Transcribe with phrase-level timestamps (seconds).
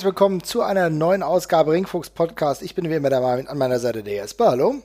[0.00, 2.62] Herzlich willkommen zu einer neuen Ausgabe Ringfuchs Podcast.
[2.62, 4.52] Ich bin wie immer der Marvin, an meiner Seite der Jesper.
[4.52, 4.76] Hallo.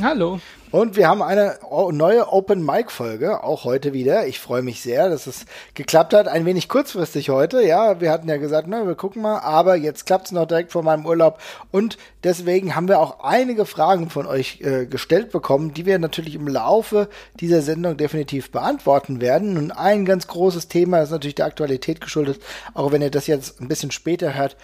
[0.00, 0.38] Hallo.
[0.70, 1.58] Und wir haben eine
[1.90, 4.28] neue Open Mic Folge, auch heute wieder.
[4.28, 6.28] Ich freue mich sehr, dass es geklappt hat.
[6.28, 7.66] Ein wenig kurzfristig heute.
[7.66, 10.70] Ja, wir hatten ja gesagt, na, wir gucken mal, aber jetzt klappt es noch direkt
[10.70, 11.40] vor meinem Urlaub.
[11.72, 16.36] Und deswegen haben wir auch einige Fragen von euch äh, gestellt bekommen, die wir natürlich
[16.36, 17.08] im Laufe
[17.40, 19.58] dieser Sendung definitiv beantworten werden.
[19.58, 22.40] Und ein ganz großes Thema ist natürlich der Aktualität geschuldet,
[22.72, 24.56] auch wenn ihr das jetzt ein bisschen später hört.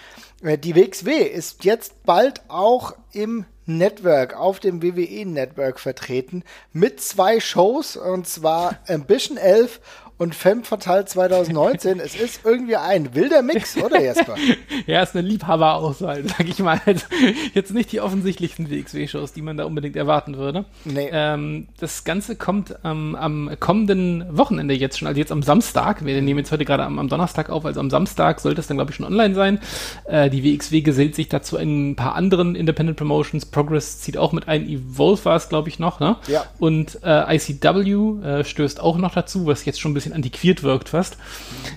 [0.45, 6.43] Äh, die WXW ist jetzt bald auch im Network, auf dem WWE Network vertreten,
[6.73, 9.81] mit zwei Shows, und zwar Ambition 11
[10.17, 11.99] und Femme Fatale 2019.
[11.99, 14.37] es ist irgendwie ein wilder Mix, oder Jesper?
[14.87, 16.81] ja, ist eine Liebhaberauswahl, sag ich mal.
[16.87, 17.05] Also,
[17.53, 20.67] jetzt nicht die offensichtlichsten WXW-Shows, die man da unbedingt erwarten würde.
[20.85, 21.09] Nee.
[21.13, 26.05] Ähm, das Ganze kommt ähm, am kommenden Wochenende jetzt schon, also jetzt am Samstag.
[26.05, 28.77] Wir nehmen jetzt heute gerade am, am, Donnerstag auf, also am Samstag sollte es dann,
[28.77, 29.59] glaube ich, schon online sein.
[30.05, 33.47] Äh, die WXW gesellt sich dazu ein paar anderen Independent Promotions.
[33.47, 34.69] Progress zieht auch mit ein.
[34.69, 36.17] Evolve war es, glaube ich, noch, ne?
[36.29, 36.45] Ja.
[36.59, 40.63] Und äh, ICW äh, stößt auch noch dazu, was jetzt schon ein bisschen bisschen antiquiert
[40.63, 41.17] wirkt fast.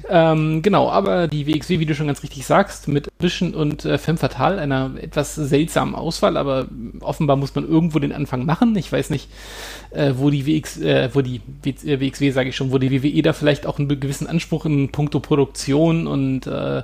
[0.09, 3.97] Ähm, genau, aber die WXW, wie du schon ganz richtig sagst, mit Vision und äh,
[3.97, 6.67] Femme Fatale, einer etwas seltsamen Auswahl, aber
[6.99, 8.75] offenbar muss man irgendwo den Anfang machen.
[8.75, 9.29] Ich weiß nicht,
[9.91, 13.21] äh, wo die WX, äh, wo die WXW, äh, sage ich schon, wo die WWE
[13.21, 16.83] da vielleicht auch einen gewissen Anspruch in puncto Produktion und äh,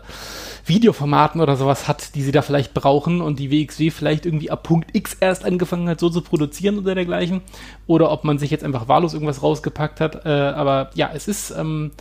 [0.66, 4.64] Videoformaten oder sowas hat, die sie da vielleicht brauchen und die WXW vielleicht irgendwie ab
[4.64, 7.42] Punkt X erst angefangen hat, so zu produzieren oder dergleichen.
[7.86, 10.26] Oder ob man sich jetzt einfach wahllos irgendwas rausgepackt hat.
[10.26, 11.92] Äh, aber ja, es ist ähm,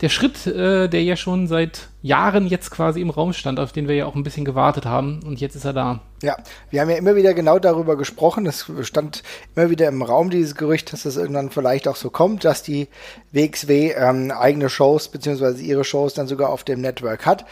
[0.00, 3.88] der Schritt, äh, der ja schon seit Jahren jetzt quasi im Raum stand, auf den
[3.88, 5.20] wir ja auch ein bisschen gewartet haben.
[5.24, 6.00] Und jetzt ist er da.
[6.22, 6.36] Ja,
[6.70, 8.44] wir haben ja immer wieder genau darüber gesprochen.
[8.46, 9.22] Es stand
[9.54, 12.88] immer wieder im Raum dieses Gerücht, dass es irgendwann vielleicht auch so kommt, dass die
[13.32, 17.46] WXW ähm, eigene Shows beziehungsweise ihre Shows dann sogar auf dem Network hat.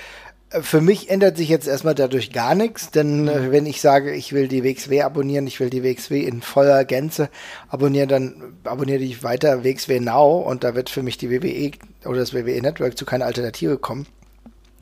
[0.61, 4.33] Für mich ändert sich jetzt erstmal dadurch gar nichts, denn äh, wenn ich sage, ich
[4.33, 7.31] will die WXW abonnieren, ich will die WXW in voller Gänze
[7.69, 11.71] abonnieren, dann abonniere ich weiter WXW Now und da wird für mich die WWE
[12.05, 14.07] oder das WWE Network zu keiner Alternative kommen.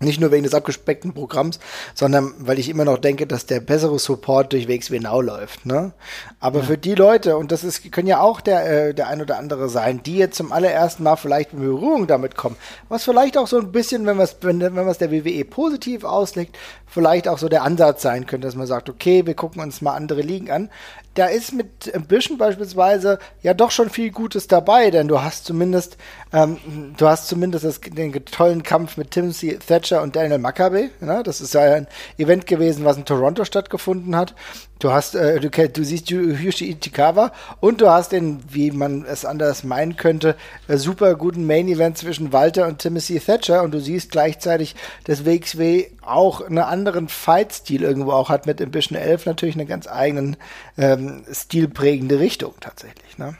[0.02, 1.60] Nicht nur wegen des abgespeckten Programms,
[1.94, 5.66] sondern weil ich immer noch denke, dass der bessere Support durch WXW Now läuft.
[5.66, 5.92] Ne?
[6.40, 6.64] Aber ja.
[6.64, 9.68] für die Leute, und das ist, können ja auch der, äh, der ein oder andere
[9.68, 12.56] sein, die jetzt zum allerersten Mal vielleicht in Berührung damit kommen,
[12.88, 16.04] was vielleicht auch so ein bisschen, wenn man es wenn, wenn man's der WWE positiv
[16.04, 16.56] auslegt,
[16.86, 19.94] vielleicht auch so der Ansatz sein könnte, dass man sagt, okay, wir gucken uns mal
[19.94, 20.70] andere Ligen an
[21.20, 25.98] da ist mit Ambition beispielsweise ja doch schon viel Gutes dabei, denn du hast zumindest,
[26.32, 26.56] ähm,
[26.96, 30.88] du hast zumindest das, den tollen Kampf mit Timothy Thatcher und Daniel Makabe.
[31.00, 31.22] Ne?
[31.22, 34.34] Das ist ja ein Event gewesen, was in Toronto stattgefunden hat.
[34.80, 39.26] Du hast, äh, du, du siehst Yushi Ichikawa und du hast den, wie man es
[39.26, 40.36] anders meinen könnte,
[40.68, 44.74] äh, super guten Main Event zwischen Walter und Timothy Thatcher und du siehst gleichzeitig,
[45.04, 49.86] dass WXW auch einen anderen Fight-Stil irgendwo auch hat mit Ambition 11 natürlich einen ganz
[49.86, 50.38] eigenen
[50.78, 53.18] ähm, stilprägende Richtung tatsächlich.
[53.18, 53.36] Ne?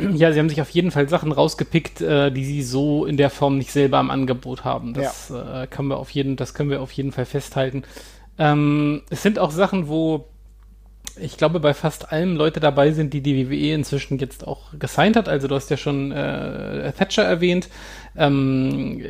[0.00, 3.30] Ja, sie haben sich auf jeden Fall Sachen rausgepickt, äh, die sie so in der
[3.30, 4.92] Form nicht selber am Angebot haben.
[4.92, 5.62] Das ja.
[5.62, 7.84] äh, können wir auf jeden, das können wir auf jeden Fall festhalten.
[8.38, 10.26] Ähm, es sind auch Sachen, wo
[11.20, 15.16] ich glaube, bei fast allem Leute dabei sind, die die WWE inzwischen jetzt auch gesigned
[15.16, 15.28] hat.
[15.28, 17.68] Also du hast ja schon äh, Thatcher erwähnt.
[18.16, 19.02] Ähm,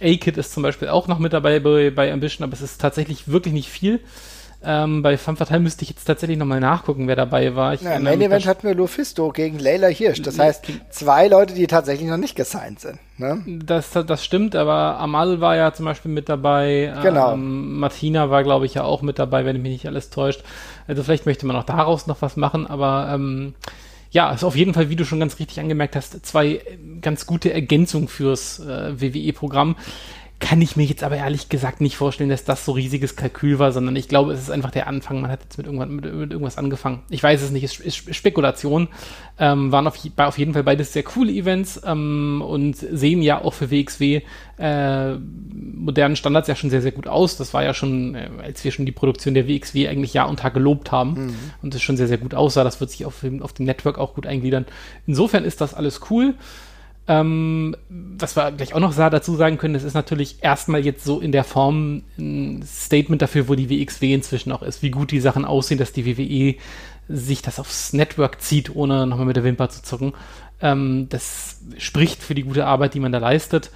[0.00, 3.28] A-Kid ist zum Beispiel auch noch mit dabei bei, bei Ambition, aber es ist tatsächlich
[3.28, 4.00] wirklich nicht viel.
[4.64, 7.74] Ähm, bei Femme Fatale müsste ich jetzt tatsächlich nochmal nachgucken, wer dabei war.
[7.74, 10.22] Ich ja, Main Event hatten wir Lufisto gegen Leila Hirsch.
[10.22, 12.98] Das heißt, zwei Leute, die tatsächlich noch nicht gesigned sind.
[13.18, 13.42] Ne?
[13.46, 16.94] Das, das stimmt, aber Amal war ja zum Beispiel mit dabei.
[17.02, 17.34] Genau.
[17.34, 20.42] Ähm, Martina war, glaube ich, ja auch mit dabei, wenn mich nicht alles täuscht.
[20.86, 23.54] Also vielleicht möchte man auch daraus noch was machen, aber ähm,
[24.12, 26.60] ja, ist auf jeden Fall, wie du schon ganz richtig angemerkt hast, zwei
[27.00, 29.76] ganz gute Ergänzungen fürs äh, WWE-Programm
[30.42, 33.70] kann ich mir jetzt aber ehrlich gesagt nicht vorstellen, dass das so riesiges Kalkül war,
[33.70, 35.20] sondern ich glaube, es ist einfach der Anfang.
[35.20, 37.02] Man hat jetzt mit, irgendwann, mit, mit irgendwas angefangen.
[37.10, 38.88] Ich weiß es nicht, es ist Spekulation.
[39.38, 43.54] Ähm, waren auf, auf, jeden Fall beides sehr coole Events ähm, und sehen ja auch
[43.54, 44.22] für WXW
[44.58, 47.36] äh, modernen Standards ja schon sehr, sehr gut aus.
[47.36, 50.40] Das war ja schon, äh, als wir schon die Produktion der WXW eigentlich Jahr und
[50.40, 51.34] Tag gelobt haben mhm.
[51.62, 52.64] und es schon sehr, sehr gut aussah.
[52.64, 54.66] Das wird sich auf, auf dem Network auch gut eingliedern.
[55.06, 56.34] Insofern ist das alles cool.
[57.08, 61.18] Ähm, was wir gleich auch noch dazu sagen können, das ist natürlich erstmal jetzt so
[61.18, 65.20] in der Form ein Statement dafür, wo die WXW inzwischen auch ist, wie gut die
[65.20, 66.54] Sachen aussehen, dass die WWE
[67.08, 70.12] sich das aufs Network zieht, ohne nochmal mit der Wimper zu zucken.
[70.60, 73.70] Ähm, das spricht für die gute Arbeit, die man da leistet.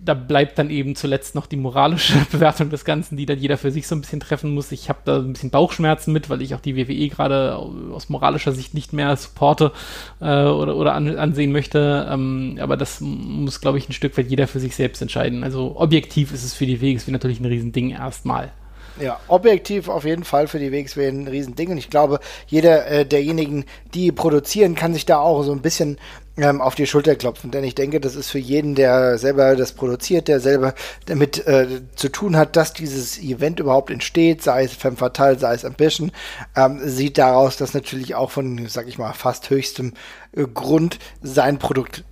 [0.00, 3.70] Da bleibt dann eben zuletzt noch die moralische Bewertung des Ganzen, die dann jeder für
[3.70, 4.72] sich so ein bisschen treffen muss.
[4.72, 8.52] Ich habe da ein bisschen Bauchschmerzen mit, weil ich auch die WWE gerade aus moralischer
[8.52, 9.72] Sicht nicht mehr supporte
[10.20, 12.08] äh, oder, oder an, ansehen möchte.
[12.10, 15.44] Ähm, aber das muss, glaube ich, ein Stück weit jeder für sich selbst entscheiden.
[15.44, 18.52] Also objektiv ist es für die WXW natürlich ein Riesending erstmal.
[19.00, 21.70] Ja, objektiv auf jeden Fall für die WXW ein Riesending.
[21.70, 25.98] Und ich glaube, jeder äh, derjenigen, die produzieren, kann sich da auch so ein bisschen
[26.36, 27.50] ähm, auf die Schulter klopfen.
[27.50, 30.74] Denn ich denke, das ist für jeden, der selber das produziert, der selber
[31.06, 35.54] damit äh, zu tun hat, dass dieses Event überhaupt entsteht, sei es Femme Fatale, sei
[35.54, 36.12] es Ambition,
[36.54, 39.94] ähm, sieht daraus, dass natürlich auch von, sag ich mal, fast höchstem
[40.32, 42.04] äh, Grund sein Produkt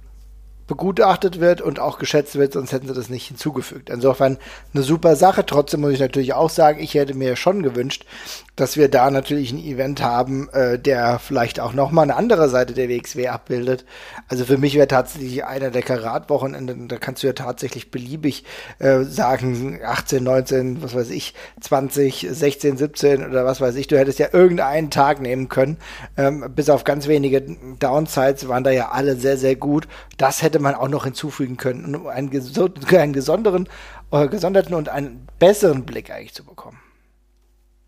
[0.67, 3.91] begutachtet wird und auch geschätzt wird, sonst hätten sie das nicht hinzugefügt.
[3.91, 4.39] Insofern
[4.73, 5.45] eine super Sache.
[5.45, 8.07] Trotzdem muss ich natürlich auch sagen, ich hätte mir schon gewünscht,
[8.57, 12.73] dass wir da natürlich ein Event haben, äh, der vielleicht auch nochmal eine andere Seite
[12.73, 13.85] der WXW abbildet.
[14.29, 18.45] Also für mich wäre tatsächlich einer der Karatwochenenden, da kannst du ja tatsächlich beliebig
[18.79, 23.89] äh, sagen, 18, 19, was weiß ich, 20, 16, 17 oder was weiß ich.
[23.89, 25.79] Du hättest ja irgendeinen Tag nehmen können.
[26.17, 27.43] Ähm, bis auf ganz wenige
[27.81, 29.89] Downsides waren da ja alle sehr, sehr gut.
[30.17, 33.69] Das hätte man auch noch hinzufügen können, um einen, einen gesonderen,
[34.13, 36.84] äh, gesonderten und einen besseren Blick eigentlich zu bekommen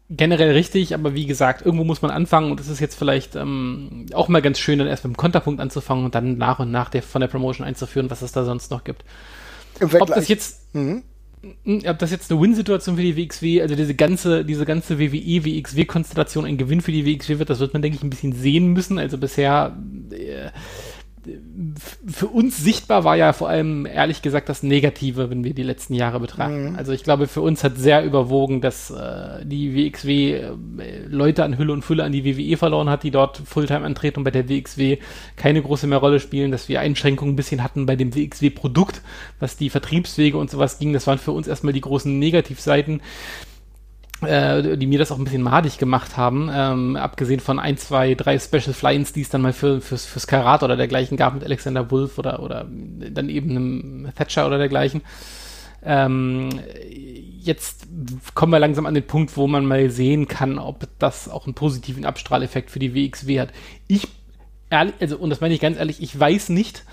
[0.09, 4.07] generell richtig, aber wie gesagt, irgendwo muss man anfangen und es ist jetzt vielleicht ähm,
[4.13, 6.91] auch mal ganz schön, dann erst mit dem Konterpunkt anzufangen und dann nach und nach
[6.91, 9.05] der, von der Promotion einzuführen, was es da sonst noch gibt.
[9.81, 11.03] Ob das jetzt, mhm.
[11.87, 16.47] ob das jetzt eine Win-Situation für die WXW, also diese ganze, diese ganze WWE, WXW-Konstellation
[16.47, 18.99] ein Gewinn für die WXW wird, das wird man, denke ich, ein bisschen sehen müssen.
[18.99, 19.77] Also bisher
[20.11, 20.51] äh,
[22.07, 25.95] für uns sichtbar war ja vor allem, ehrlich gesagt, das Negative, wenn wir die letzten
[25.95, 26.71] Jahre betrachten.
[26.71, 26.77] Mhm.
[26.77, 30.53] Also ich glaube, für uns hat sehr überwogen, dass äh, die WXW äh,
[31.09, 34.25] Leute an Hülle und Fülle an die WWE verloren hat, die dort Fulltime antreten und
[34.25, 34.99] bei der WXW
[35.37, 39.03] keine große mehr Rolle spielen, dass wir Einschränkungen ein bisschen hatten bei dem WXW-Produkt,
[39.41, 40.93] was die Vertriebswege und sowas ging.
[40.93, 43.01] Das waren für uns erstmal die großen Negativseiten
[44.23, 48.15] äh, die mir das auch ein bisschen madig gemacht haben, ähm, abgesehen von ein, zwei,
[48.15, 51.45] drei Special Fly-Ins, die es dann mal für, fürs, fürs Karat oder dergleichen gab mit
[51.45, 55.03] Alexander Wolf oder, oder dann eben einem Thatcher oder dergleichen.
[55.83, 56.49] Ähm,
[57.41, 57.87] jetzt
[58.35, 61.55] kommen wir langsam an den Punkt, wo man mal sehen kann, ob das auch einen
[61.55, 63.51] positiven Abstrahleffekt für die WXW hat.
[63.87, 64.09] Ich,
[64.71, 66.85] ehrlich, also, und das meine ich ganz ehrlich, ich weiß nicht,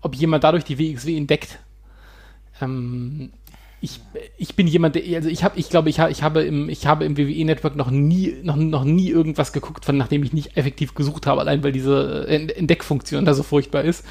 [0.00, 1.58] ob jemand dadurch die WXW entdeckt.
[2.60, 3.32] Ähm,
[3.80, 4.00] ich,
[4.38, 6.86] ich bin jemand, der, also ich habe, ich glaube, ich, hab, ich habe im, ich
[6.86, 10.94] habe im WWE-Network noch nie, noch, noch nie irgendwas geguckt, von nachdem ich nicht effektiv
[10.94, 14.04] gesucht habe, allein weil diese Entdeckfunktion da so furchtbar ist.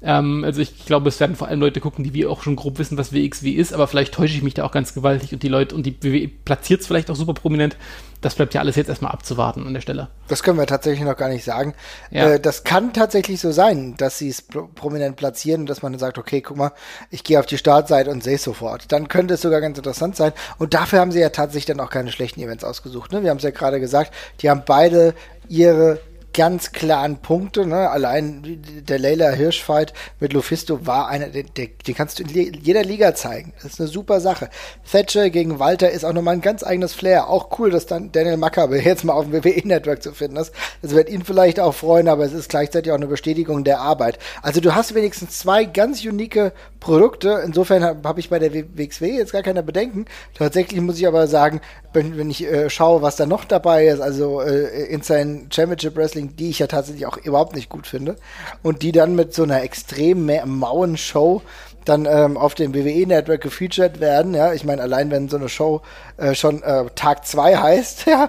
[0.00, 2.78] Ähm, also ich glaube, es werden vor allem Leute gucken, die wir auch schon grob
[2.78, 5.48] wissen, was WXW ist, aber vielleicht täusche ich mich da auch ganz gewaltig und die
[5.48, 7.76] Leute und die WWE platziert es vielleicht auch super prominent.
[8.20, 10.08] Das bleibt ja alles jetzt erstmal abzuwarten an der Stelle.
[10.26, 11.74] Das können wir tatsächlich noch gar nicht sagen.
[12.10, 12.32] Ja.
[12.32, 15.92] Äh, das kann tatsächlich so sein, dass sie es pro prominent platzieren und dass man
[15.92, 16.72] dann sagt, okay, guck mal,
[17.10, 18.90] ich gehe auf die Startseite und sehe es sofort.
[18.90, 20.32] Dann könnte es sogar ganz interessant sein.
[20.58, 23.12] Und dafür haben sie ja tatsächlich dann auch keine schlechten Events ausgesucht.
[23.12, 23.22] Ne?
[23.22, 25.14] Wir haben es ja gerade gesagt, die haben beide
[25.48, 26.00] ihre
[26.38, 27.66] ganz klaren Punkte.
[27.66, 27.90] Ne?
[27.90, 33.12] Allein der Leila Hirschfight mit Lufisto war einer, der, den kannst du in jeder Liga
[33.16, 33.52] zeigen.
[33.56, 34.48] Das ist eine super Sache.
[34.88, 37.28] Thatcher gegen Walter ist auch nochmal ein ganz eigenes Flair.
[37.28, 40.52] Auch cool, dass dann Daniel Maccabe jetzt mal auf dem WWE-Network zu finden ist.
[40.80, 44.20] Das wird ihn vielleicht auch freuen, aber es ist gleichzeitig auch eine Bestätigung der Arbeit.
[44.40, 47.42] Also du hast wenigstens zwei ganz unique Produkte.
[47.44, 50.06] Insofern habe hab ich bei der WXW jetzt gar keine Bedenken.
[50.34, 51.60] Tatsächlich muss ich aber sagen,
[51.92, 55.96] wenn, wenn ich äh, schaue, was da noch dabei ist, also äh, in seinen Championship
[55.96, 58.16] Wrestling, die ich ja tatsächlich auch überhaupt nicht gut finde,
[58.62, 61.42] und die dann mit so einer extrem mauen Show
[61.88, 64.34] dann ähm, auf dem WWE-Network gefeatured werden.
[64.34, 65.80] Ja, ich meine, allein wenn so eine Show
[66.16, 68.28] äh, schon äh, Tag 2 heißt, ja,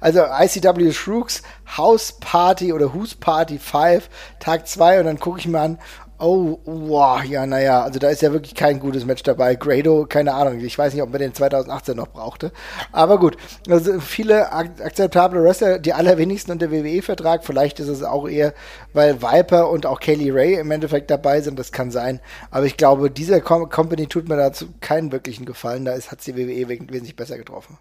[0.00, 1.42] also ICW Shrooks
[1.76, 4.08] House Party oder Who's Party 5,
[4.40, 5.78] Tag 2 und dann gucke ich mir an,
[6.20, 9.54] Oh, wow, ja, naja, also da ist ja wirklich kein gutes Match dabei.
[9.54, 12.50] Grado, keine Ahnung, ich weiß nicht, ob man den 2018 noch brauchte.
[12.90, 13.36] Aber gut,
[13.68, 17.44] also viele ak akzeptable Wrestler, die allerwenigsten unter WWE-Vertrag.
[17.44, 18.52] Vielleicht ist es auch eher,
[18.92, 22.18] weil Viper und auch Kaylee Ray im Endeffekt dabei sind, das kann sein.
[22.50, 25.84] Aber ich glaube, dieser Com Company tut mir dazu keinen wirklichen Gefallen.
[25.84, 27.78] Da ist, hat sie WWE wesentlich besser getroffen.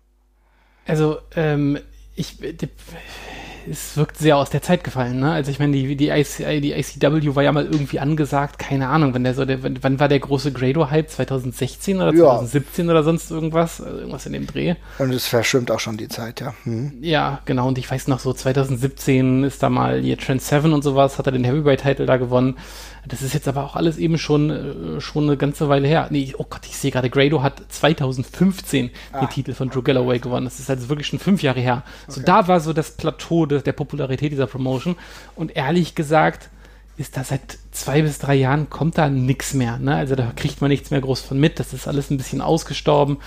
[0.85, 1.79] Also, ähm,
[2.15, 2.37] ich,
[3.69, 5.31] es wirkt sehr aus der Zeit gefallen, ne?
[5.31, 9.13] Also ich meine, die, die, IC, die ICW war ja mal irgendwie angesagt, keine Ahnung,
[9.13, 11.09] wenn der so, der, wann war der große Grado-Hype?
[11.09, 12.91] 2016 oder 2017 ja.
[12.91, 13.81] oder sonst irgendwas?
[13.81, 14.75] Also irgendwas in dem Dreh.
[14.99, 16.53] Und es verschwimmt auch schon die Zeit, ja.
[16.65, 16.93] Mhm.
[17.01, 17.67] Ja, genau.
[17.67, 21.25] Und ich weiß noch so, 2017 ist da mal hier Trend 7 und sowas, hat
[21.27, 22.57] er den Heavyweight-Title da gewonnen.
[23.07, 26.07] Das ist jetzt aber auch alles eben schon, äh, schon eine ganze Weile her.
[26.09, 30.19] Nee, oh Gott, ich sehe gerade, Grado hat 2015 ah, den Titel von Drew Galloway
[30.19, 30.45] gewonnen.
[30.45, 31.83] Das ist also wirklich schon fünf Jahre her.
[32.03, 32.11] Okay.
[32.11, 34.95] So da war so das Plateau de, der Popularität dieser Promotion.
[35.35, 36.49] Und ehrlich gesagt,
[36.97, 39.77] ist da seit zwei bis drei Jahren kommt da nichts mehr.
[39.77, 39.95] Ne?
[39.95, 41.59] Also da kriegt man nichts mehr groß von mit.
[41.59, 43.17] Das ist alles ein bisschen ausgestorben.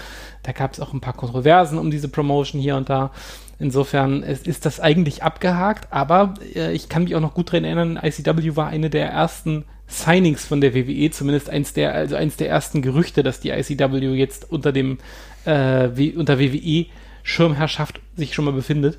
[0.43, 3.13] Da gab es auch ein paar Kontroversen um diese Promotion hier und da.
[3.61, 7.64] Insofern ist, ist das eigentlich abgehakt, aber äh, ich kann mich auch noch gut daran
[7.64, 12.37] erinnern, ICW war eine der ersten Signings von der WWE, zumindest eins der, also eins
[12.37, 14.97] der ersten Gerüchte, dass die ICW jetzt unter dem
[15.45, 16.87] äh, unter WWE
[17.23, 18.99] Schirmherrschaft sich schon mal befindet.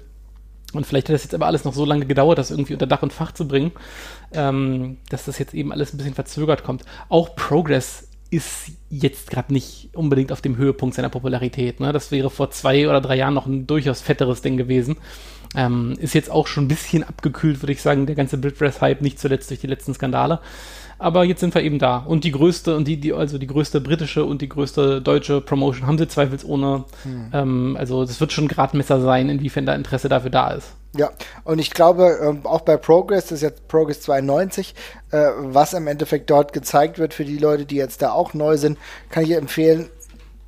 [0.74, 3.01] Und vielleicht hat das jetzt aber alles noch so lange gedauert, das irgendwie unter Dach
[3.01, 3.72] und Fach zu bringen,
[4.32, 6.86] ähm, dass das jetzt eben alles ein bisschen verzögert kommt.
[7.10, 11.82] Auch Progress ist jetzt gerade nicht unbedingt auf dem Höhepunkt seiner Popularität.
[11.82, 11.92] Ne?
[11.92, 14.96] Das wäre vor zwei oder drei Jahren noch ein durchaus fetteres Ding gewesen.
[15.54, 19.20] Ähm, ist jetzt auch schon ein bisschen abgekühlt, würde ich sagen, der ganze Britpress-Hype, nicht
[19.20, 20.40] zuletzt durch die letzten Skandale.
[20.98, 21.98] Aber jetzt sind wir eben da.
[21.98, 25.88] Und die größte und die, die also die größte britische und die größte deutsche Promotion
[25.88, 26.86] haben sie zweifelsohne.
[27.04, 27.30] Hm.
[27.34, 30.74] Ähm, also das wird schon ein Gradmesser sein, inwiefern da Interesse dafür da ist.
[30.94, 31.12] Ja,
[31.46, 34.76] und ich glaube, ähm, auch bei Progress, das ist jetzt Progress 92,
[35.12, 38.58] äh, was im Endeffekt dort gezeigt wird für die Leute, die jetzt da auch neu
[38.58, 38.78] sind,
[39.10, 39.90] kann ich empfehlen,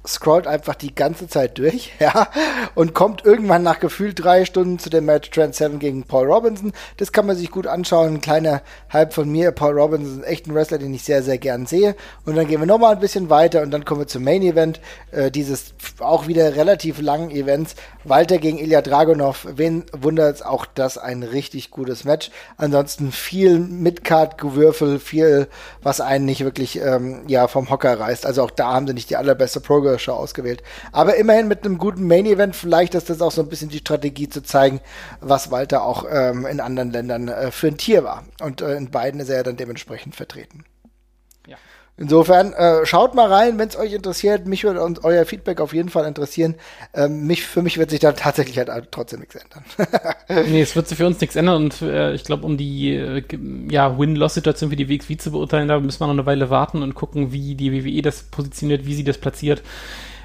[0.05, 2.27] scrollt einfach die ganze Zeit durch, ja,
[2.75, 6.73] und kommt irgendwann nach gefühlt drei Stunden zu dem Match Trent Seven gegen Paul Robinson.
[6.97, 8.15] Das kann man sich gut anschauen.
[8.15, 9.51] Ein kleiner Hype von mir.
[9.51, 11.95] Paul Robinson ist echt ein Wrestler, den ich sehr, sehr gern sehe.
[12.25, 14.81] Und dann gehen wir nochmal ein bisschen weiter und dann kommen wir zum Main Event,
[15.11, 17.75] äh, dieses auch wieder relativ langen Events.
[18.03, 19.47] Walter gegen Ilya Dragunov.
[19.55, 22.31] Wen wundert es auch das ein richtig gutes Match.
[22.57, 25.47] Ansonsten viel Midcard-Gewürfel, viel,
[25.81, 28.25] was einen nicht wirklich, ähm, ja, vom Hocker reißt.
[28.25, 30.63] Also auch da haben sie nicht die allerbeste Progress Show ausgewählt.
[30.91, 32.55] Aber immerhin mit einem guten Main Event.
[32.55, 34.81] Vielleicht ist das auch so ein bisschen die Strategie zu zeigen,
[35.21, 38.23] was Walter auch ähm, in anderen Ländern äh, für ein Tier war.
[38.41, 40.65] Und äh, in beiden ist er ja dann dementsprechend vertreten.
[41.95, 44.47] Insofern, äh, schaut mal rein, wenn es euch interessiert.
[44.47, 46.55] Mich würde uns euer Feedback auf jeden Fall interessieren.
[46.95, 49.63] Ähm, mich, für mich wird sich da tatsächlich halt trotzdem nichts ändern.
[50.49, 53.23] nee, es wird sich für uns nichts ändern und äh, ich glaube, um die äh,
[53.69, 56.95] ja, Win-Loss-Situation für die WXW zu beurteilen, da müssen wir noch eine Weile warten und
[56.95, 59.61] gucken, wie die WWE das positioniert, wie sie das platziert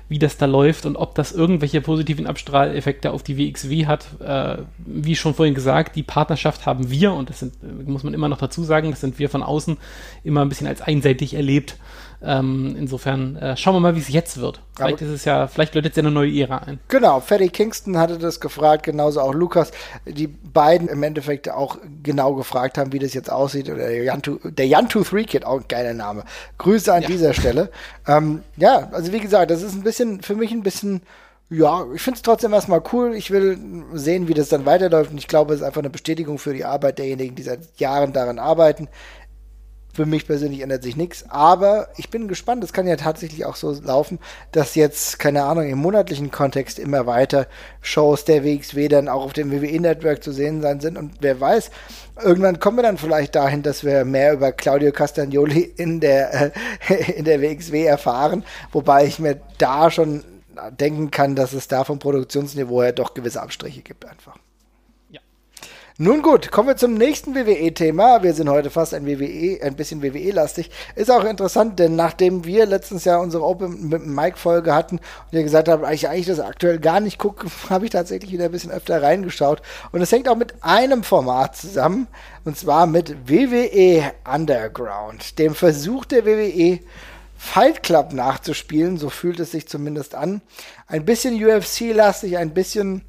[0.09, 4.07] wie das da läuft und ob das irgendwelche positiven Abstrahleffekte auf die WXW hat.
[4.21, 7.55] Äh, wie schon vorhin gesagt, die Partnerschaft haben wir, und das sind,
[7.87, 9.77] muss man immer noch dazu sagen, das sind wir von außen
[10.25, 11.77] immer ein bisschen als einseitig erlebt.
[12.21, 14.61] Ähm, insofern äh, schauen wir mal, wie es jetzt wird.
[14.75, 16.81] Vielleicht Aber ist es ja, vielleicht läutet es ja eine neue Ära ein.
[16.89, 19.71] Genau, Fatty Kingston hatte das gefragt, genauso auch Lukas,
[20.05, 23.69] die beiden im Endeffekt auch genau gefragt haben, wie das jetzt aussieht.
[23.69, 26.25] Oder der Yantu, der Yantu 3 Kid, auch ein geiler Name.
[26.59, 27.09] Grüße an ja.
[27.09, 27.71] dieser Stelle.
[28.07, 31.03] Ähm, ja, also wie gesagt, das ist ein bisschen, für mich ein bisschen
[31.51, 33.15] ja, ich finde es trotzdem erstmal cool.
[33.15, 33.59] Ich will
[33.95, 35.13] sehen, wie das dann weiterläuft.
[35.13, 38.13] Und ich glaube, es ist einfach eine Bestätigung für die Arbeit derjenigen, die seit Jahren
[38.13, 38.89] daran arbeiten.
[39.99, 42.62] Für mich persönlich ändert sich nichts, aber ich bin gespannt.
[42.62, 44.21] Es kann ja tatsächlich auch so laufen,
[44.52, 47.49] dass jetzt, keine Ahnung, im monatlichen Kontext immer weiter
[47.81, 50.97] Shows der WXW dann auch auf dem WWE-Network zu sehen sein sind.
[50.97, 51.73] Und wer weiß,
[52.23, 56.52] irgendwann kommen wir dann vielleicht dahin, dass wir mehr über Claudio Castagnoli in der,
[56.88, 58.45] äh, in der WXW erfahren.
[58.71, 60.23] Wobei ich mir da schon
[60.78, 64.37] denken kann, dass es da vom Produktionsniveau her doch gewisse Abstriche gibt einfach.
[66.00, 68.23] Nun gut, kommen wir zum nächsten WWE-Thema.
[68.23, 70.71] Wir sind heute fast ein WWE, ein bisschen WWE-lastig.
[70.95, 75.43] Ist auch interessant, denn nachdem wir letztens ja unsere Open mit Mike-Folge hatten und ihr
[75.43, 78.71] gesagt habt, ich eigentlich das aktuell gar nicht gucke, habe ich tatsächlich wieder ein bisschen
[78.71, 79.61] öfter reingeschaut.
[79.90, 82.07] Und es hängt auch mit einem Format zusammen,
[82.45, 86.78] und zwar mit WWE Underground, dem Versuch der WWE,
[87.37, 90.43] Fight Club nachzuspielen, so fühlt es sich zumindest an.
[90.87, 93.02] Ein bisschen UFC-lastig, ein bisschen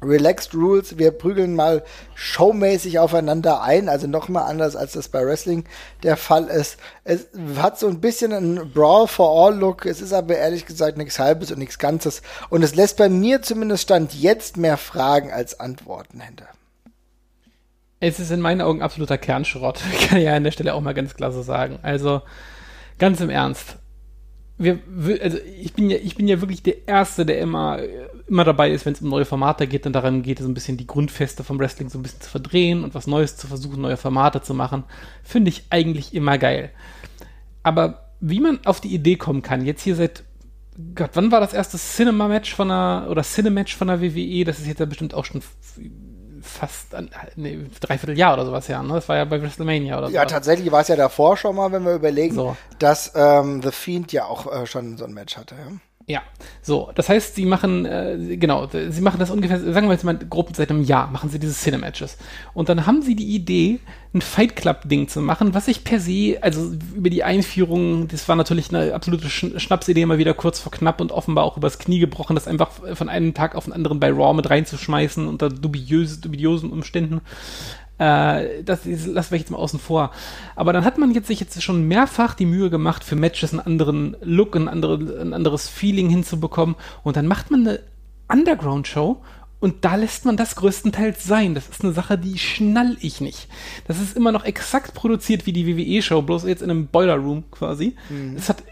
[0.00, 1.82] Relaxed Rules, wir prügeln mal
[2.14, 5.64] showmäßig aufeinander ein, also nochmal anders als das bei Wrestling
[6.02, 6.78] der Fall ist.
[7.04, 7.26] Es
[7.56, 11.18] hat so ein bisschen einen Brawl for All Look, es ist aber ehrlich gesagt nichts
[11.18, 15.58] Halbes und nichts Ganzes und es lässt bei mir zumindest Stand jetzt mehr Fragen als
[15.58, 16.46] Antworten hinter.
[18.00, 20.94] Es ist in meinen Augen absoluter Kernschrott, kann ich ja an der Stelle auch mal
[20.94, 21.80] ganz klar so sagen.
[21.82, 22.22] Also
[22.98, 23.76] ganz im Ernst,
[24.58, 24.80] wir,
[25.22, 27.78] also ich bin ja, ich bin ja wirklich der Erste, der immer,
[28.26, 30.76] immer dabei ist, wenn es um neue Formate geht und daran geht, so ein bisschen
[30.76, 33.96] die Grundfeste vom Wrestling so ein bisschen zu verdrehen und was Neues zu versuchen, neue
[33.96, 34.84] Formate zu machen,
[35.22, 36.70] finde ich eigentlich immer geil.
[37.62, 40.24] Aber wie man auf die Idee kommen kann, jetzt hier seit
[40.94, 44.44] Gott, wann war das erste Cinema-Match von der, oder Cinematch von der WWE?
[44.44, 45.42] Das ist jetzt ja bestimmt auch schon
[46.48, 48.82] fast ein nee, Dreivierteljahr oder sowas her.
[48.82, 48.94] Ne?
[48.94, 50.14] Das war ja bei WrestleMania oder so.
[50.14, 52.56] Ja, tatsächlich war es ja davor schon mal, wenn wir überlegen, so.
[52.78, 55.54] dass ähm, The Fiend ja auch äh, schon so ein Match hatte.
[55.54, 55.76] Ja?
[56.08, 56.22] Ja,
[56.62, 60.16] so, das heißt, sie machen, äh, genau, sie machen das ungefähr, sagen wir jetzt mal
[60.16, 62.16] grob seit einem Jahr, machen sie diese Cinematches.
[62.54, 63.78] Und dann haben sie die Idee,
[64.14, 68.36] ein Fight Club-Ding zu machen, was ich per se, also über die Einführung, das war
[68.36, 71.98] natürlich eine absolute Sch Schnapsidee, mal wieder kurz vor knapp und offenbar auch übers Knie
[71.98, 76.22] gebrochen, das einfach von einem Tag auf den anderen bei Raw mit reinzuschmeißen unter dubiös,
[76.22, 77.20] dubiosen Umständen.
[77.98, 80.12] Äh, das lassen wir jetzt mal außen vor.
[80.56, 83.60] Aber dann hat man jetzt sich jetzt schon mehrfach die Mühe gemacht, für Matches einen
[83.60, 86.76] anderen Look, ein, andere, ein anderes Feeling hinzubekommen.
[87.02, 87.80] Und dann macht man eine
[88.30, 89.22] Underground-Show
[89.60, 91.54] und da lässt man das größtenteils sein.
[91.54, 93.48] Das ist eine Sache, die schnall ich nicht.
[93.88, 97.44] Das ist immer noch exakt produziert wie die WWE-Show, bloß jetzt in einem Boiler Room
[97.50, 97.96] quasi.
[98.08, 98.36] Mhm.
[98.36, 98.62] Es hat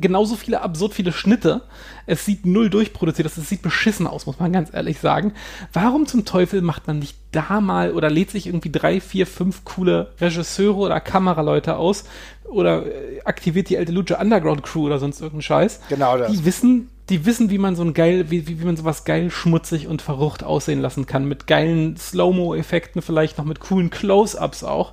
[0.00, 1.62] genauso viele absurd viele Schnitte.
[2.06, 3.36] Es sieht null durchproduziert aus.
[3.36, 5.32] Es sieht beschissen aus, muss man ganz ehrlich sagen.
[5.72, 9.64] Warum zum Teufel macht man nicht da mal oder lädt sich irgendwie drei, vier, fünf
[9.64, 12.04] coole Regisseure oder Kameraleute aus
[12.44, 15.80] oder äh, aktiviert die alte Lucha Underground Crew oder sonst irgendeinen Scheiß?
[15.88, 16.32] Genau das.
[16.32, 19.30] Die wissen, die wissen, wie man so ein geil, wie, wie, wie man sowas geil
[19.30, 21.26] schmutzig und verrucht aussehen lassen kann.
[21.26, 24.92] Mit geilen Slow-Mo-Effekten, vielleicht noch mit coolen Close-Ups auch.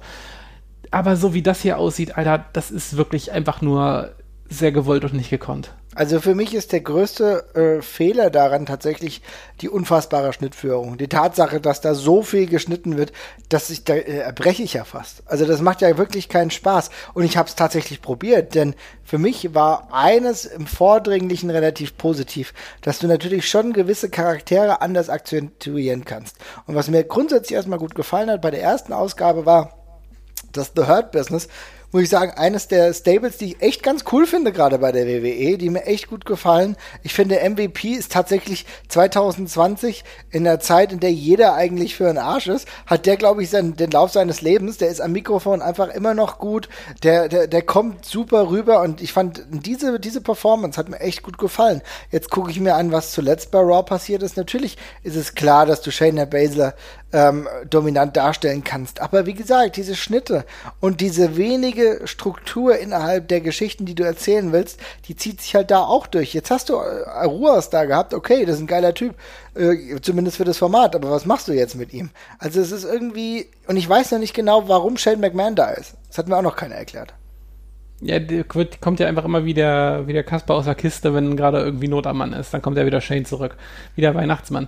[0.92, 4.12] Aber so wie das hier aussieht, Alter, das ist wirklich einfach nur
[4.50, 5.72] sehr gewollt und nicht gekonnt.
[5.96, 9.22] Also für mich ist der größte äh, Fehler daran tatsächlich
[9.62, 10.98] die unfassbare Schnittführung.
[10.98, 13.14] Die Tatsache, dass da so viel geschnitten wird,
[13.48, 15.24] dass ich da äh, erbreche ich ja fast.
[15.26, 16.90] Also das macht ja wirklich keinen Spaß.
[17.14, 18.76] Und ich habe es tatsächlich probiert, denn
[19.06, 25.10] für mich war eines im Vordringlichen relativ positiv, dass du natürlich schon gewisse Charaktere anders
[25.10, 26.36] akzentuieren kannst.
[26.68, 29.78] Und was mir grundsätzlich erstmal gut gefallen hat bei der ersten Ausgabe war,
[30.52, 31.48] das The Hurt Business
[31.96, 35.08] muss ich sagen, eines der Stables, die ich echt ganz cool finde, gerade bei der
[35.08, 36.76] WWE, die mir echt gut gefallen.
[37.04, 42.18] Ich finde, MVP ist tatsächlich 2020 in der Zeit, in der jeder eigentlich für einen
[42.18, 44.78] Arsch ist, hat der, glaube ich, seinen, den Lauf seines Lebens.
[44.78, 46.68] Der ist am Mikrofon einfach immer noch gut.
[47.04, 51.24] Der, der, der kommt super rüber und ich fand, diese, diese Performance hat mir echt
[51.24, 51.82] gut gefallen.
[52.12, 54.36] Jetzt gucke ich mir an, was zuletzt bei Raw passiert ist.
[54.36, 56.74] Natürlich ist es klar, dass du Shayna Baszler
[57.16, 59.02] ähm, dominant darstellen kannst.
[59.02, 60.44] Aber wie gesagt, diese Schnitte
[60.82, 65.72] und diese wenige Struktur innerhalb der Geschichten, die du erzählen willst, die zieht sich halt
[65.72, 66.34] da auch durch.
[66.34, 69.16] Jetzt hast du äh, Aruas da gehabt, okay, das ist ein geiler Typ,
[69.56, 72.10] äh, zumindest für das Format, aber was machst du jetzt mit ihm?
[72.38, 75.94] Also es ist irgendwie, und ich weiß noch nicht genau, warum Shane McMahon da ist.
[76.10, 77.14] Das hat mir auch noch keiner erklärt.
[78.02, 81.60] Ja, der kommt ja einfach immer wieder wie der Kasper aus der Kiste, wenn gerade
[81.60, 82.54] irgendwie Not am Mann ist.
[82.54, 83.56] Dann kommt ja wieder Shane zurück.
[83.96, 84.68] Wie der Weihnachtsmann.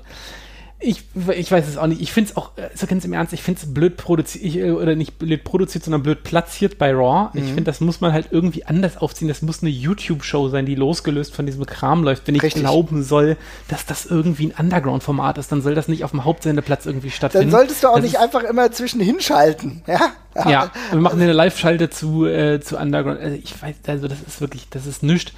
[0.80, 1.04] Ich,
[1.36, 2.02] ich weiß es auch nicht.
[2.02, 4.70] Ich finde es auch, äh, so ganz im Ernst, ich finde es blöd produziert, äh,
[4.70, 7.30] oder nicht blöd produziert, sondern blöd platziert bei Raw.
[7.34, 7.40] Mhm.
[7.40, 9.28] Ich finde, das muss man halt irgendwie anders aufziehen.
[9.28, 12.28] Das muss eine YouTube-Show sein, die losgelöst von diesem Kram läuft.
[12.28, 12.62] Wenn ich Richtig.
[12.62, 13.38] glauben soll,
[13.68, 17.50] dass das irgendwie ein Underground-Format ist, dann soll das nicht auf dem Hauptsendeplatz irgendwie stattfinden.
[17.50, 20.12] Dann solltest du auch das nicht einfach immer zwischen hinschalten, ja?
[20.48, 23.20] Ja, wir machen eine Live-Schalte zu, äh, zu Underground.
[23.20, 25.32] Also ich weiß, also das ist wirklich, das ist nichts.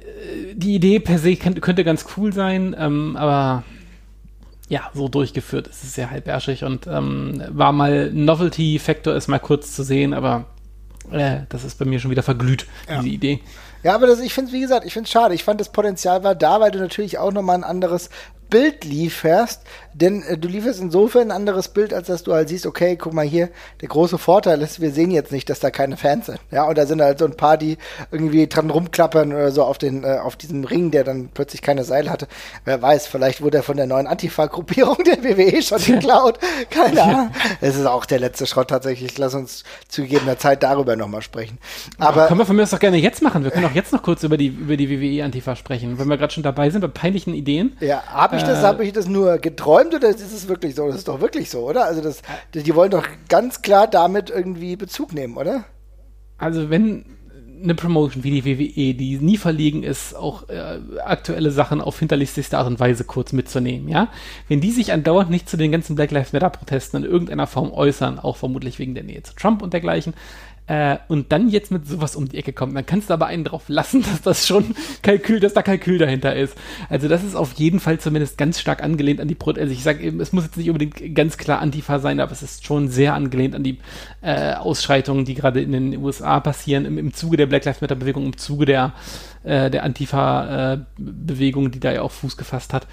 [0.00, 3.62] Äh, die Idee per se könnte, könnte ganz cool sein, ähm, aber
[4.68, 5.66] ja, so durchgeführt.
[5.68, 10.44] Es ist sehr halbärschig und ähm, war mal Novelty-Faktor, ist mal kurz zu sehen, aber
[11.10, 13.00] äh, das ist bei mir schon wieder verglüht, ja.
[13.00, 13.40] diese Idee.
[13.82, 15.34] Ja, aber das, ich finde es, wie gesagt, ich finde es schade.
[15.34, 18.10] Ich fand, das Potenzial war da, weil du natürlich auch nochmal ein anderes
[18.50, 19.62] Bild lieferst,
[20.00, 23.12] denn äh, du lieferst insofern ein anderes Bild, als dass du halt siehst, okay, guck
[23.12, 23.48] mal hier,
[23.80, 26.38] der große Vorteil ist, wir sehen jetzt nicht, dass da keine Fans sind.
[26.50, 27.78] Ja, und da sind halt so ein paar, die
[28.10, 31.84] irgendwie dran rumklappern oder so auf den, äh, auf diesem Ring, der dann plötzlich keine
[31.84, 32.28] Seile hatte.
[32.64, 36.38] Wer weiß, vielleicht wurde er von der neuen Antifa-Gruppierung der WWE schon geklaut.
[36.70, 37.30] Keine Ahnung.
[37.60, 39.18] Es ist auch der letzte Schrott tatsächlich.
[39.18, 41.58] Lass uns zu gegebener Zeit darüber nochmal sprechen.
[41.98, 43.44] Aber ja, können wir von mir aus doch gerne jetzt machen.
[43.44, 46.32] Wir können auch jetzt noch kurz über die, über die WWE-Antifa sprechen, wenn wir gerade
[46.32, 47.76] schon dabei sind bei peinlichen Ideen.
[47.80, 50.86] Ja, habe ich das, äh, habe ich das nur geträumt oder ist es wirklich so?
[50.86, 51.84] Das ist doch wirklich so, oder?
[51.84, 52.22] Also das,
[52.54, 55.64] die wollen doch ganz klar damit irgendwie Bezug nehmen, oder?
[56.38, 57.04] Also wenn
[57.62, 62.58] eine Promotion wie die WWE, die nie verlegen ist, auch äh, aktuelle Sachen auf hinterlistigste
[62.58, 64.08] Art und Weise kurz mitzunehmen, ja.
[64.48, 67.72] Wenn die sich andauernd nicht zu den ganzen Black Lives Matter Protesten in irgendeiner Form
[67.72, 70.14] äußern, auch vermutlich wegen der Nähe zu Trump und dergleichen,
[70.68, 73.44] äh, und dann jetzt mit sowas um die Ecke kommt, dann kannst du aber einen
[73.44, 76.56] drauf lassen, dass das schon Kalkül, dass da Kalkül dahinter ist.
[76.90, 79.82] Also das ist auf jeden Fall zumindest ganz stark angelehnt an die Pro also ich
[79.82, 82.88] sage eben, es muss jetzt nicht unbedingt ganz klar Antifa sein, aber es ist schon
[82.88, 83.78] sehr angelehnt an die
[84.20, 87.94] äh, Ausschreitungen, die gerade in den USA passieren, im, im Zuge der Black Lives Matter
[87.94, 88.92] Bewegung, im Zuge der,
[89.44, 92.86] äh, der Antifa-Bewegung, äh, die da ja auch Fuß gefasst hat.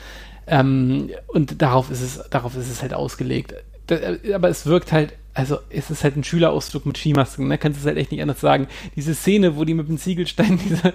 [0.48, 3.54] Ähm, und darauf ist es, darauf ist es halt ausgelegt.
[3.88, 7.58] Das, äh, aber es wirkt halt also es ist halt ein Schülerausflug mit Skimasken, ne?
[7.58, 8.68] Kannst du es halt echt nicht anders sagen.
[8.96, 10.94] Diese Szene, wo die mit dem Ziegelstein diese,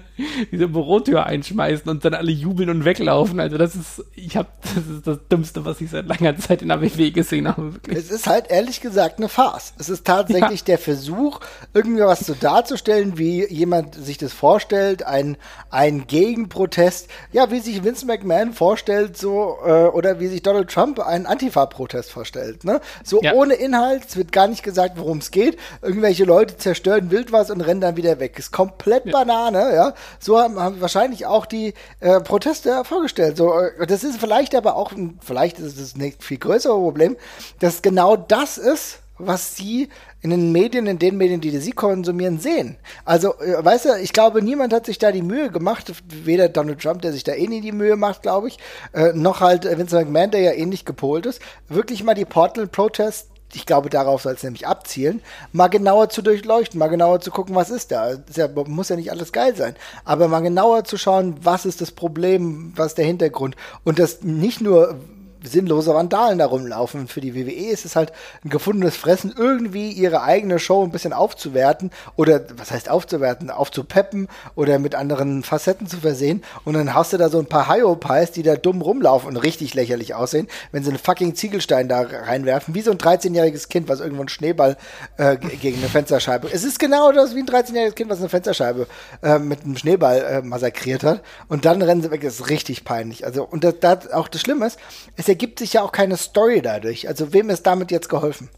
[0.51, 4.87] diese Bürotür einschmeißen und dann alle jubeln und weglaufen, also das ist, ich habe, das
[4.87, 7.99] ist das Dümmste, was ich seit langer Zeit in WWE gesehen habe, wirklich.
[7.99, 9.75] Es ist halt ehrlich gesagt eine Farce.
[9.79, 10.67] Es ist tatsächlich ja.
[10.67, 11.41] der Versuch,
[11.75, 15.37] irgendwie was so darzustellen, wie jemand sich das vorstellt, ein,
[15.69, 20.99] ein Gegenprotest, ja, wie sich Vince McMahon vorstellt, so, äh, oder wie sich Donald Trump
[20.99, 22.81] einen Antifa-Protest vorstellt, ne?
[23.05, 23.35] So ja.
[23.35, 25.59] ohne Inhalt, es wird wird gar nicht gesagt, worum es geht.
[25.83, 28.39] Irgendwelche Leute zerstören wild was und rennen dann wieder weg.
[28.39, 29.13] Ist komplett ja.
[29.13, 29.95] Banane, ja.
[30.19, 33.37] So haben, haben wahrscheinlich auch die äh, Proteste vorgestellt.
[33.37, 37.17] So, äh, das ist vielleicht aber auch, vielleicht ist es ein viel größere Problem,
[37.59, 39.89] dass genau das ist, was sie
[40.23, 42.77] in den Medien, in den Medien, die sie konsumieren, sehen.
[43.05, 46.81] Also, äh, weißt du, ich glaube, niemand hat sich da die Mühe gemacht, weder Donald
[46.81, 48.59] Trump, der sich da eh nie die Mühe macht, glaube ich,
[48.93, 53.30] äh, noch halt Vince McMahon, der ja ähnlich gepolt ist, wirklich mal die Portal Protests
[53.55, 57.55] ich glaube, darauf soll es nämlich abzielen, mal genauer zu durchleuchten, mal genauer zu gucken,
[57.55, 58.09] was ist da.
[58.09, 61.81] Ist ja, muss ja nicht alles geil sein, aber mal genauer zu schauen, was ist
[61.81, 63.57] das Problem, was ist der Hintergrund.
[63.85, 64.97] Und das nicht nur
[65.43, 67.09] sinnlose Vandalen da rumlaufen.
[67.09, 68.13] Für die WWE ist es halt
[68.45, 74.29] ein gefundenes Fressen, irgendwie ihre eigene Show ein bisschen aufzuwerten oder was heißt aufzuwerten, aufzupeppen
[74.55, 76.43] oder mit anderen Facetten zu versehen.
[76.65, 79.75] Und dann hast du da so ein paar Hyopies, die da dumm rumlaufen und richtig
[79.75, 84.01] lächerlich aussehen, wenn sie einen fucking Ziegelstein da reinwerfen, wie so ein 13-jähriges Kind, was
[84.01, 84.77] irgendwo einen Schneeball
[85.17, 86.49] äh, gegen eine Fensterscheibe.
[86.53, 88.87] Es ist genau das wie ein 13-jähriges Kind, was eine Fensterscheibe
[89.23, 91.23] äh, mit einem Schneeball äh, massakriert hat.
[91.49, 92.21] Und dann rennen sie weg.
[92.23, 93.25] Das ist richtig peinlich.
[93.25, 94.79] Also, und das, das auch das Schlimme ist,
[95.17, 97.09] es ergibt sich ja auch keine Story dadurch.
[97.09, 98.51] Also wem ist damit jetzt geholfen?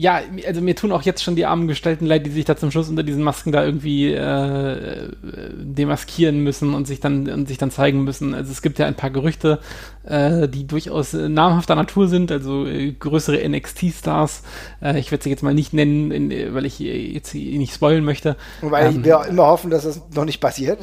[0.00, 2.70] Ja, also mir tun auch jetzt schon die armen Gestalten leid, die sich da zum
[2.70, 5.08] Schluss unter diesen Masken da irgendwie äh,
[5.56, 8.32] demaskieren müssen und sich dann und sich dann zeigen müssen.
[8.32, 9.58] Also es gibt ja ein paar Gerüchte,
[10.04, 14.44] äh, die durchaus äh, namhafter Natur sind, also äh, größere NXT-Stars.
[14.80, 18.36] Äh, ich werde sie jetzt mal nicht nennen, in, weil ich jetzt nicht spoilen möchte.
[18.60, 20.78] Weil ähm, wir immer hoffen, dass das noch nicht passiert.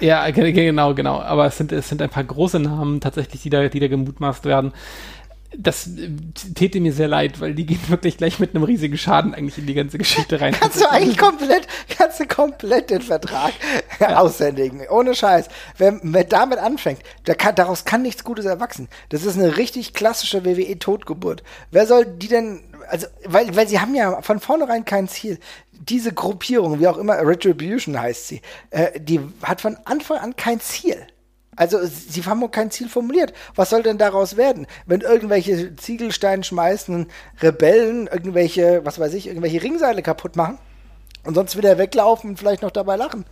[0.00, 1.20] ja, genau, genau.
[1.20, 4.46] Aber es sind es sind ein paar große Namen tatsächlich, die da die da gemutmaßt
[4.46, 4.72] werden
[5.58, 6.10] das äh,
[6.54, 9.66] täte mir sehr leid, weil die gehen wirklich gleich mit einem riesigen Schaden eigentlich in
[9.66, 10.54] die ganze Geschichte rein.
[10.60, 13.52] kannst du eigentlich komplett, kannst du komplett den Vertrag
[14.00, 14.18] ja.
[14.18, 14.82] aushändigen.
[14.88, 15.48] Ohne Scheiß.
[15.78, 18.88] Wer, wer damit anfängt, der kann, daraus kann nichts Gutes erwachsen.
[19.08, 21.42] Das ist eine richtig klassische WWE-Totgeburt.
[21.70, 25.38] Wer soll die denn, also, weil, weil sie haben ja von vornherein kein Ziel.
[25.72, 28.40] Diese Gruppierung, wie auch immer, Retribution heißt sie,
[28.70, 31.06] äh, die hat von Anfang an kein Ziel.
[31.56, 33.32] Also sie haben kein Ziel formuliert.
[33.54, 37.06] Was soll denn daraus werden, wenn irgendwelche Ziegelstein schmeißen
[37.40, 40.58] Rebellen irgendwelche, was weiß ich, irgendwelche Ringseile kaputt machen
[41.24, 43.24] und sonst wieder weglaufen und vielleicht noch dabei lachen?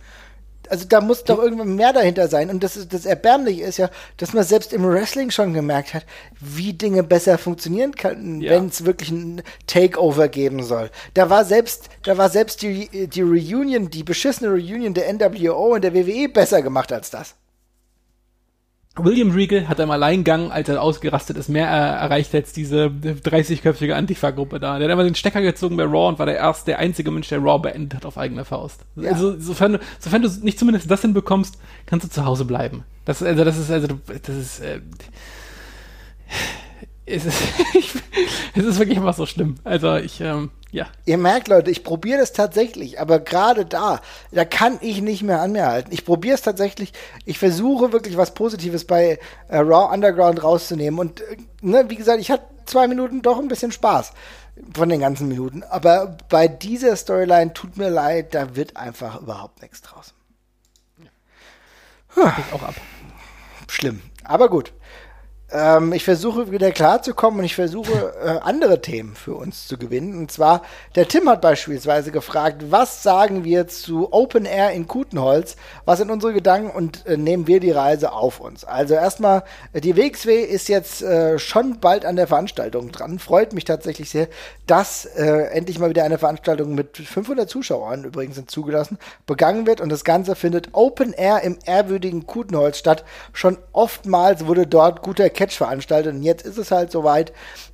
[0.69, 2.49] Also da muss doch irgendwann mehr dahinter sein.
[2.49, 6.05] Und das, ist, das Erbärmliche ist ja, dass man selbst im Wrestling schon gemerkt hat,
[6.39, 8.51] wie Dinge besser funktionieren können, ja.
[8.51, 10.89] wenn es wirklich ein Takeover geben soll.
[11.13, 15.83] Da war selbst, da war selbst die, die Reunion, die beschissene Reunion der NWO und
[15.83, 17.35] der WWE besser gemacht als das.
[18.97, 23.93] William Regal hat im Alleingang, als er ausgerastet ist, mehr äh, erreicht als diese 30-köpfige
[23.93, 24.77] Antifa-Gruppe da.
[24.79, 27.27] Der hat einmal den Stecker gezogen bei Raw und war der erste, der einzige Mensch,
[27.27, 28.85] der Raw beendet hat auf eigene Faust.
[28.95, 29.11] Ja.
[29.11, 32.85] Also, sofern du, sofern du nicht zumindest das hinbekommst, kannst du zu Hause bleiben.
[33.03, 34.79] Das, also, das ist, also, das ist, äh,
[37.05, 37.41] es ist,
[38.55, 39.55] es ist wirklich immer so schlimm.
[39.63, 40.87] Also ich, ähm, ja.
[41.05, 45.41] Ihr merkt, Leute, ich probiere das tatsächlich, aber gerade da, da kann ich nicht mehr
[45.41, 45.91] an mir halten.
[45.93, 46.91] Ich probiere es tatsächlich.
[47.25, 50.99] Ich versuche wirklich was Positives bei äh, Raw Underground rauszunehmen.
[50.99, 54.11] Und äh, ne, wie gesagt, ich hatte zwei Minuten doch ein bisschen Spaß
[54.73, 55.63] von den ganzen Minuten.
[55.63, 60.13] Aber bei dieser Storyline tut mir leid, da wird einfach überhaupt nichts draus.
[62.15, 62.29] Huh.
[62.53, 62.75] auch ab.
[63.67, 64.01] Schlimm.
[64.23, 64.73] Aber gut.
[65.51, 70.17] Ähm, ich versuche wieder klarzukommen und ich versuche äh, andere Themen für uns zu gewinnen.
[70.17, 70.63] Und zwar,
[70.95, 75.55] der Tim hat beispielsweise gefragt, was sagen wir zu Open Air in Kutenholz?
[75.85, 78.65] Was sind unsere Gedanken und äh, nehmen wir die Reise auf uns?
[78.65, 83.19] Also erstmal, äh, die WXW ist jetzt äh, schon bald an der Veranstaltung dran.
[83.19, 84.27] Freut mich tatsächlich sehr,
[84.65, 89.79] dass äh, endlich mal wieder eine Veranstaltung mit 500 Zuschauern übrigens sind zugelassen, begangen wird
[89.79, 93.05] und das Ganze findet Open Air im ehrwürdigen Kutenholz statt.
[93.31, 96.13] Schon oftmals wurde dort guter Catch veranstaltet.
[96.13, 97.33] Und jetzt ist es halt soweit.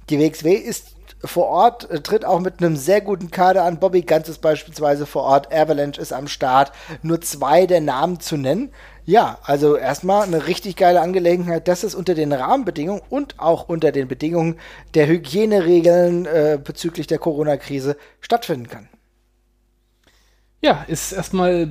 [0.09, 3.79] Die WXW ist vor Ort, äh, tritt auch mit einem sehr guten Kader an.
[3.79, 6.71] Bobby Ganz ist beispielsweise vor Ort, Avalanche ist am Start.
[7.03, 8.71] Nur zwei der Namen zu nennen.
[9.05, 13.91] Ja, also erstmal eine richtig geile Angelegenheit, dass es unter den Rahmenbedingungen und auch unter
[13.91, 14.57] den Bedingungen
[14.93, 18.89] der Hygieneregeln äh, bezüglich der Corona-Krise stattfinden kann.
[20.61, 21.67] Ja, ist erstmal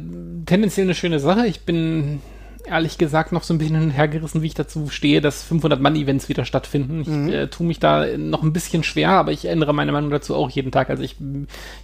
[0.46, 1.46] tendenziell eine schöne Sache.
[1.46, 2.20] Ich bin
[2.66, 7.00] ehrlich gesagt noch so ein bisschen hergerissen, wie ich dazu stehe, dass 500-Mann-Events wieder stattfinden.
[7.02, 7.28] Ich mhm.
[7.28, 10.50] äh, tue mich da noch ein bisschen schwer, aber ich ändere meine Meinung dazu auch
[10.50, 10.90] jeden Tag.
[10.90, 11.16] Also ich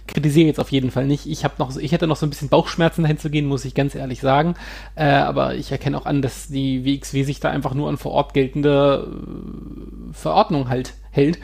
[0.07, 1.25] kritisiere jetzt auf jeden Fall nicht.
[1.25, 3.75] Ich habe noch, ich hätte noch so ein bisschen Bauchschmerzen dahin zu gehen, muss ich
[3.75, 4.55] ganz ehrlich sagen.
[4.95, 8.11] Äh, aber ich erkenne auch an, dass die WXW sich da einfach nur an vor
[8.11, 11.39] Ort geltende äh, Verordnung halt hält.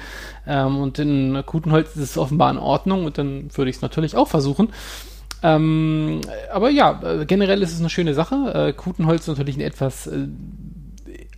[0.47, 4.15] Ähm, und in Kutenholz ist es offenbar in Ordnung und dann würde ich es natürlich
[4.15, 4.69] auch versuchen.
[5.43, 8.69] Ähm, aber ja, äh, generell ist es eine schöne Sache.
[8.69, 10.27] Äh, Kutenholz ist natürlich ein etwas äh,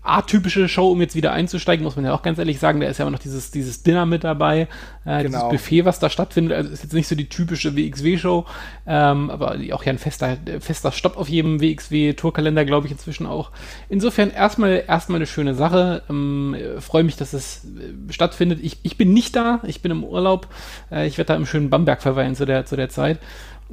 [0.05, 2.79] atypische Show, um jetzt wieder einzusteigen, muss man ja auch ganz ehrlich sagen.
[2.79, 4.67] Da ist ja immer noch dieses, dieses Dinner mit dabei,
[5.03, 5.49] äh, genau.
[5.49, 6.55] dieses Buffet, was da stattfindet.
[6.55, 8.45] Also ist jetzt nicht so die typische WXW-Show,
[8.85, 13.51] ähm, aber auch ja ein fester, fester Stopp auf jedem WXW-Tourkalender, glaube ich, inzwischen auch.
[13.89, 16.03] Insofern erstmal, erstmal eine schöne Sache.
[16.09, 18.59] Ähm, Freue mich, dass es äh, stattfindet.
[18.61, 20.47] Ich, ich bin nicht da, ich bin im Urlaub.
[20.91, 23.19] Äh, ich werde da im schönen Bamberg verweilen zu der, zu der Zeit.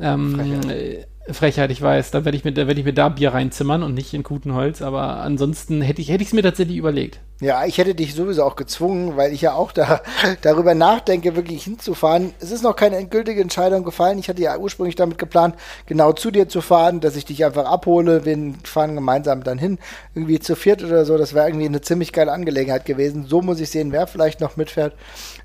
[0.01, 1.71] Ähm, Frechheit.
[1.71, 2.11] Ich weiß.
[2.11, 4.83] Da werde ich, mir, werd ich mir da Bier reinzimmern und nicht in Kutenholz.
[4.83, 7.21] Aber ansonsten hätte ich es hätte mir tatsächlich überlegt.
[7.43, 10.01] Ja, ich hätte dich sowieso auch gezwungen, weil ich ja auch da,
[10.43, 12.33] darüber nachdenke, wirklich hinzufahren.
[12.39, 14.21] Es ist noch keine endgültige Entscheidung gefallen.
[14.21, 15.57] Ich hatte ja ursprünglich damit geplant,
[15.87, 18.25] genau zu dir zu fahren, dass ich dich einfach abhole.
[18.25, 19.81] Wir fahren gemeinsam dann hin,
[20.15, 21.19] irgendwie zu viert oder so.
[21.19, 23.27] Das wäre irgendwie eine ziemlich geile Angelegenheit gewesen.
[23.27, 24.95] So muss ich sehen, wer vielleicht noch mitfährt.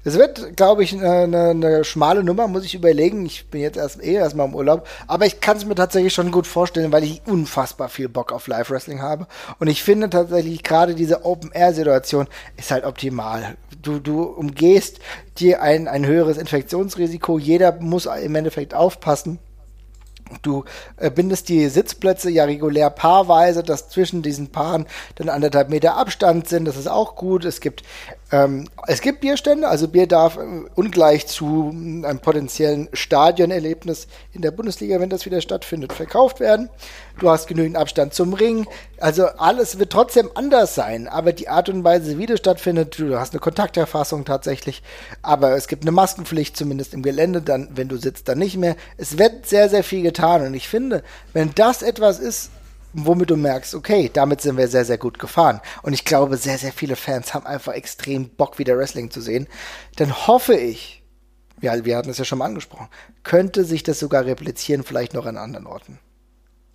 [0.04, 3.26] Es wird, glaube ich, eine, eine, eine, schmale Nummer, muss ich überlegen.
[3.26, 4.88] Ich bin jetzt erst eh erstmal im Urlaub.
[5.08, 8.48] Aber ich kann es mir tatsächlich schon gut vorstellen, weil ich unfassbar viel Bock auf
[8.48, 9.28] Live-Wrestling habe.
[9.60, 12.28] Und ich finde tatsächlich gerade diese Open-Air-Situation Situation
[12.58, 13.58] ist halt optimal.
[13.82, 15.00] Du, du umgehst
[15.40, 17.40] dir ein, ein höheres Infektionsrisiko.
[17.40, 19.40] Jeder muss im Endeffekt aufpassen.
[20.42, 20.66] Du
[20.98, 26.50] äh, bindest die Sitzplätze ja regulär paarweise, dass zwischen diesen Paaren dann anderthalb Meter Abstand
[26.50, 26.66] sind.
[26.66, 27.46] Das ist auch gut.
[27.46, 27.84] Es gibt
[28.30, 30.42] ähm, es gibt Bierstände, also Bier darf äh,
[30.76, 36.70] ungleich zu einem potenziellen Stadionerlebnis in der Bundesliga, wenn das wieder stattfindet, verkauft werden.
[37.20, 38.68] Du hast genügend Abstand zum Ring.
[39.00, 43.18] Also alles wird trotzdem anders sein, aber die Art und Weise, wie das stattfindet, du
[43.18, 44.84] hast eine Kontakterfassung tatsächlich,
[45.22, 48.76] aber es gibt eine Maskenpflicht, zumindest im Gelände, dann, wenn du sitzt, dann nicht mehr.
[48.98, 52.52] Es wird sehr, sehr viel getan und ich finde, wenn das etwas ist,
[52.94, 55.62] womit du merkst, okay, damit sind wir sehr, sehr gut gefahren.
[55.84, 59.48] Und ich glaube, sehr, sehr viele Fans haben einfach extrem Bock, wieder Wrestling zu sehen.
[59.96, 61.04] Dann hoffe ich,
[61.62, 62.88] ja, wir hatten es ja schon mal angesprochen,
[63.24, 66.00] könnte sich das sogar replizieren, vielleicht noch an anderen Orten.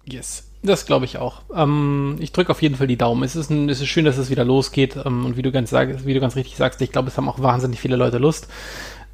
[0.05, 1.43] Yes, das glaube ich auch.
[1.55, 3.23] Ähm, ich drücke auf jeden Fall die Daumen.
[3.23, 4.97] Es ist, ein, es ist schön, dass es wieder losgeht.
[4.97, 7.29] Ähm, und wie du, ganz sag, wie du ganz richtig sagst, ich glaube, es haben
[7.29, 8.49] auch wahnsinnig viele Leute Lust.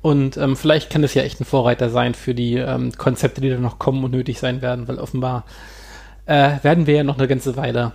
[0.00, 3.50] Und ähm, vielleicht kann das ja echt ein Vorreiter sein für die ähm, Konzepte, die
[3.50, 5.44] da noch kommen und nötig sein werden, weil offenbar
[6.28, 7.92] äh, werden wir ja noch eine ganze Weile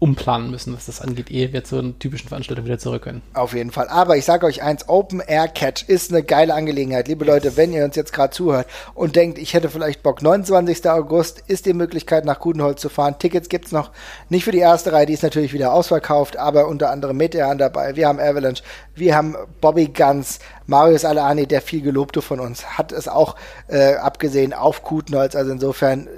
[0.00, 3.20] umplanen müssen, was das angeht, ehe wir zur typischen Veranstaltung wieder zurück können.
[3.34, 3.86] Auf jeden Fall.
[3.88, 7.06] Aber ich sage euch eins, Open Air Catch ist eine geile Angelegenheit.
[7.06, 10.88] Liebe Leute, wenn ihr uns jetzt gerade zuhört und denkt, ich hätte vielleicht Bock, 29.
[10.88, 13.16] August ist die Möglichkeit, nach Gudenholz zu fahren.
[13.18, 13.90] Tickets gibt es noch.
[14.30, 17.94] Nicht für die erste Reihe, die ist natürlich wieder ausverkauft, aber unter anderem Metehan dabei.
[17.94, 18.62] Wir haben Avalanche,
[18.94, 23.36] wir haben Bobby Guns, Marius Alani, der viel Gelobte von uns, hat es auch
[23.68, 25.36] äh, abgesehen auf Kutenholz.
[25.36, 26.08] Also insofern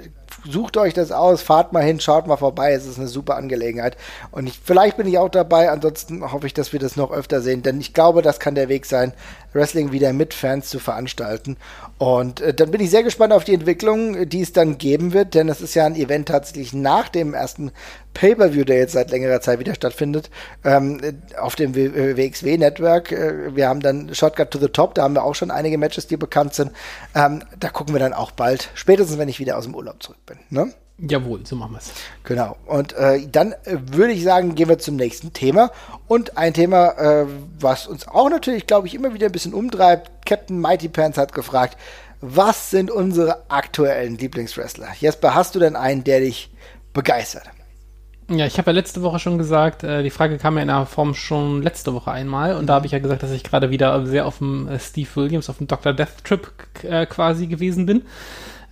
[0.49, 2.73] sucht euch das aus, fahrt mal hin, schaut mal vorbei.
[2.73, 3.97] Es ist eine super Angelegenheit.
[4.31, 5.69] Und ich, vielleicht bin ich auch dabei.
[5.71, 8.69] Ansonsten hoffe ich, dass wir das noch öfter sehen, denn ich glaube, das kann der
[8.69, 9.13] Weg sein,
[9.53, 11.57] Wrestling wieder mit Fans zu veranstalten.
[11.97, 15.35] Und äh, dann bin ich sehr gespannt auf die Entwicklung, die es dann geben wird,
[15.35, 17.71] denn es ist ja ein Event tatsächlich nach dem ersten
[18.13, 20.29] Pay-per-View, der jetzt seit längerer Zeit wieder stattfindet,
[20.63, 20.99] ähm,
[21.39, 23.11] auf dem WXW-Network.
[23.11, 26.07] Äh, wir haben dann Shotgun to the Top, da haben wir auch schon einige Matches,
[26.07, 26.71] die bekannt sind.
[27.15, 30.25] Ähm, da gucken wir dann auch bald, spätestens wenn ich wieder aus dem Urlaub zurück
[30.25, 30.37] bin.
[30.49, 30.73] Ne?
[30.99, 31.91] Jawohl, so machen wir es.
[32.23, 32.55] Genau.
[32.65, 35.71] Und äh, dann äh, würde ich sagen, gehen wir zum nächsten Thema.
[36.07, 37.25] Und ein Thema, äh,
[37.59, 40.25] was uns auch natürlich, glaube ich, immer wieder ein bisschen umtreibt.
[40.25, 41.77] Captain Mighty Pants hat gefragt,
[42.21, 44.87] was sind unsere aktuellen Lieblingswrestler?
[44.99, 46.51] Jesper, hast du denn einen, der dich
[46.93, 47.49] begeistert?
[48.29, 50.85] Ja, ich habe ja letzte Woche schon gesagt, äh, die Frage kam ja in der
[50.85, 54.05] Form schon letzte Woche einmal und da habe ich ja gesagt, dass ich gerade wieder
[54.05, 55.93] sehr auf dem äh, Steve Williams, auf dem Dr.
[55.93, 56.51] Death Trip
[56.83, 58.03] äh, quasi gewesen bin.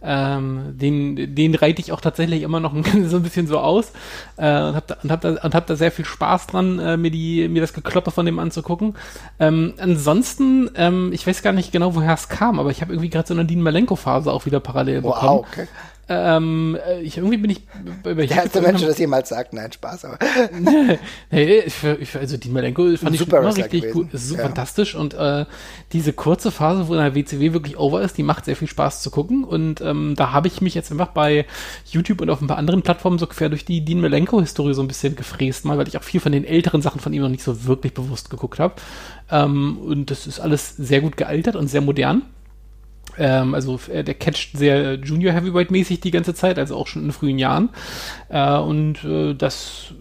[0.04, 2.74] Ähm, den, den reite ich auch tatsächlich immer noch
[3.06, 3.92] so ein bisschen so aus
[4.38, 6.98] äh, und habe da, und hab da, und hab da sehr viel Spaß dran, äh,
[6.98, 8.96] mir, die, mir das Gekloppe von dem anzugucken.
[9.40, 13.10] Ähm, ansonsten, ähm, ich weiß gar nicht genau, woher es kam, aber ich habe irgendwie
[13.10, 15.40] gerade so eine Dean Malenko-Phase auch wieder parallel bekommen.
[15.40, 15.68] Wow, okay.
[16.14, 17.62] Ähm, äh, ich, irgendwie bin ich
[18.04, 20.20] bei Der erste Mensch, das jemals sagt, nein, Spaß, aber.
[21.32, 23.94] nee, ich, ich, also die Malenko fand ich immer richtig gewesen.
[23.94, 24.42] gut, ist so ja.
[24.42, 25.46] fantastisch und äh,
[25.94, 29.10] diese kurze Phase, wo der WCW wirklich over ist, die macht sehr viel Spaß zu
[29.10, 31.46] gucken und ähm, da habe ich mich jetzt einfach bei
[31.90, 34.90] YouTube und auf ein paar anderen Plattformen so quer durch die Dean Malenko-Historie so ein
[34.90, 37.44] bisschen gefräst mal, weil ich auch viel von den älteren Sachen von ihm noch nicht
[37.44, 38.74] so wirklich bewusst geguckt habe.
[39.32, 42.24] Ähm, und das ist alles sehr gut gealtert und sehr modern.
[43.18, 47.06] Ähm, also äh, der catcht sehr Junior Heavyweight mäßig die ganze Zeit, also auch schon
[47.06, 47.70] in frühen Jahren.
[48.30, 49.94] Äh, und äh, das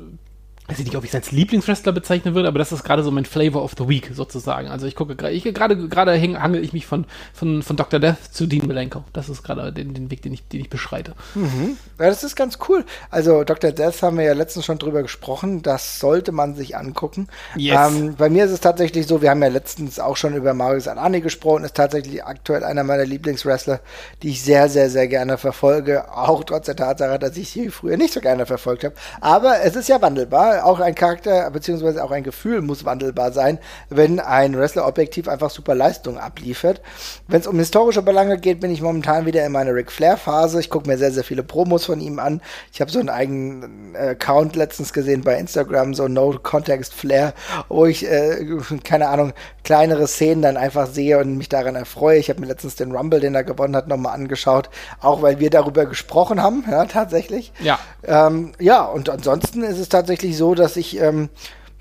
[0.71, 3.11] weiß ich nicht, ob ich es als Lieblingswrestler bezeichnen würde, aber das ist gerade so
[3.11, 4.69] mein Flavor of the Week sozusagen.
[4.69, 8.01] Also ich gucke gerade, gerade gerade hangel ich mich von, von, von Dr.
[8.01, 9.05] Death zu Dean Malenko.
[9.13, 11.15] Das ist gerade den, den Weg, den ich, den ich beschreite.
[11.35, 11.77] Mhm.
[11.99, 12.85] Ja, das ist ganz cool.
[13.11, 13.73] Also Dr.
[13.73, 15.63] Death haben wir ja letztens schon drüber gesprochen.
[15.63, 17.29] Das sollte man sich angucken.
[17.57, 17.93] Yes.
[17.93, 20.89] Ähm, bei mir ist es tatsächlich so, wir haben ja letztens auch schon über Marius
[20.89, 23.81] Anani gesprochen, ist tatsächlich aktuell einer meiner Lieblingswrestler,
[24.23, 26.11] die ich sehr, sehr, sehr gerne verfolge.
[26.13, 28.95] Auch trotz der Tatsache, dass ich sie früher nicht so gerne verfolgt habe.
[29.21, 33.59] Aber es ist ja wandelbar auch ein Charakter, beziehungsweise auch ein Gefühl muss wandelbar sein,
[33.89, 36.81] wenn ein Wrestler objektiv einfach super Leistung abliefert.
[37.29, 40.61] Wenn es um historische Belange geht, bin ich momentan wieder in meiner Ric Flair-Phase.
[40.61, 42.41] Ich gucke mir sehr, sehr viele Promos von ihm an.
[42.73, 47.35] Ich habe so einen eigenen Account letztens gesehen bei Instagram, so No Context Flair,
[47.69, 48.45] wo ich, äh,
[48.85, 49.33] keine Ahnung,
[49.65, 52.19] kleinere Szenen dann einfach sehe und mich daran erfreue.
[52.19, 54.71] Ich habe mir letztens den Rumble, den er gewonnen hat, nochmal angeschaut,
[55.01, 57.53] auch weil wir darüber gesprochen haben, ja, tatsächlich.
[57.61, 57.79] Ja.
[58.05, 61.29] Ähm, ja, und ansonsten ist es tatsächlich so, dass ich, ähm,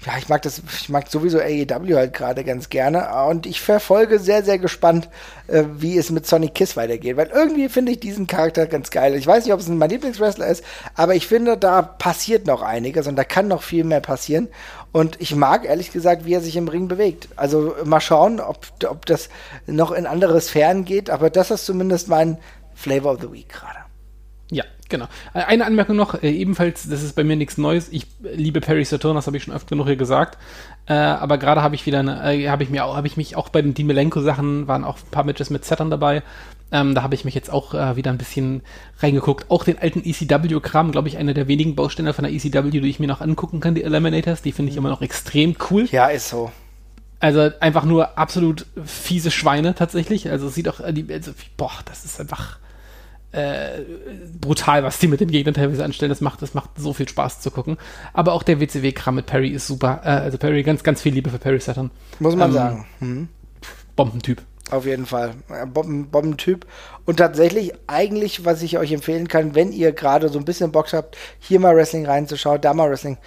[0.06, 4.20] ja, ich mag das, ich mag sowieso AEW halt gerade ganz gerne und ich verfolge
[4.20, 5.08] sehr, sehr gespannt,
[5.48, 9.16] äh, wie es mit Sonic Kiss weitergeht, weil irgendwie finde ich diesen Charakter ganz geil.
[9.16, 10.62] Ich weiß nicht, ob es mein Lieblingswrestler ist,
[10.94, 14.50] aber ich finde, da passiert noch einiges und da kann noch viel mehr passieren
[14.92, 17.30] und ich mag ehrlich gesagt, wie er sich im Ring bewegt.
[17.38, 19.30] Also mal schauen, ob, ob das
[19.68, 22.38] noch in andere Sphären geht, aber das ist zumindest mein
[22.76, 23.79] Flavor of the Week gerade.
[24.90, 25.06] Genau.
[25.34, 27.90] Äh, eine Anmerkung noch, äh, ebenfalls, das ist bei mir nichts Neues.
[27.92, 30.38] Ich liebe Perry Saturn, das habe ich schon öfter genug hier gesagt.
[30.88, 33.62] Äh, aber gerade habe ich wieder, äh, habe ich mir, habe ich mich auch bei
[33.62, 36.24] den Dimelenko Sachen waren auch ein paar Matches mit Saturn dabei.
[36.72, 38.62] Ähm, da habe ich mich jetzt auch äh, wieder ein bisschen
[39.00, 39.50] reingeguckt.
[39.50, 43.00] Auch den alten ECW-Kram, glaube ich, einer der wenigen Bausteine von der ECW, die ich
[43.00, 44.42] mir noch angucken kann, die Eliminators.
[44.42, 45.88] Die finde ich immer noch extrem cool.
[45.92, 46.52] Ja, ist so.
[47.20, 50.30] Also einfach nur absolut fiese Schweine tatsächlich.
[50.30, 52.60] Also sieht auch, äh, also, boah, das ist einfach
[53.32, 53.82] äh,
[54.40, 56.10] brutal, was die mit den Gegnern teilweise anstellen.
[56.10, 57.78] Das macht, das macht so viel Spaß zu gucken.
[58.14, 60.02] Aber auch der WCW-Kram mit Perry ist super.
[60.04, 61.92] Äh, also Perry, ganz, ganz viel Liebe für Perry Saturn.
[62.20, 62.86] Muss man ähm, sagen.
[63.00, 63.28] Mhm.
[63.96, 64.42] Bombentyp.
[64.72, 65.34] Auf jeden Fall.
[65.74, 66.66] Bomben, Bombentyp.
[67.06, 70.94] Und tatsächlich, eigentlich, was ich euch empfehlen kann, wenn ihr gerade so ein bisschen Bock
[70.94, 73.18] habt, hier mal Wrestling reinzuschauen, da mal Wrestling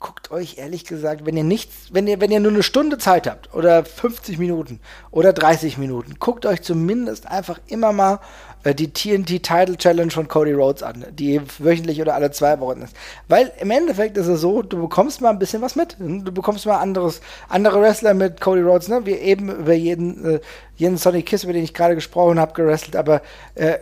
[0.00, 3.26] guckt euch ehrlich gesagt, wenn ihr nichts, wenn ihr, wenn ihr nur eine Stunde Zeit
[3.26, 8.18] habt oder 50 Minuten oder 30 Minuten, guckt euch zumindest einfach immer mal äh,
[8.64, 12.94] die TNT Title Challenge von Cody Rhodes an, die wöchentlich oder alle zwei Wochen ist.
[13.28, 15.96] Weil im Endeffekt ist es so, du bekommst mal ein bisschen was mit.
[15.98, 19.06] Du bekommst mal anderes, andere Wrestler mit Cody Rhodes, ne?
[19.06, 20.40] Wir eben über jeden, äh,
[20.76, 23.22] jeden Sonny Kiss, über den ich gerade gesprochen habe, gerestelt, aber
[23.54, 23.78] äh,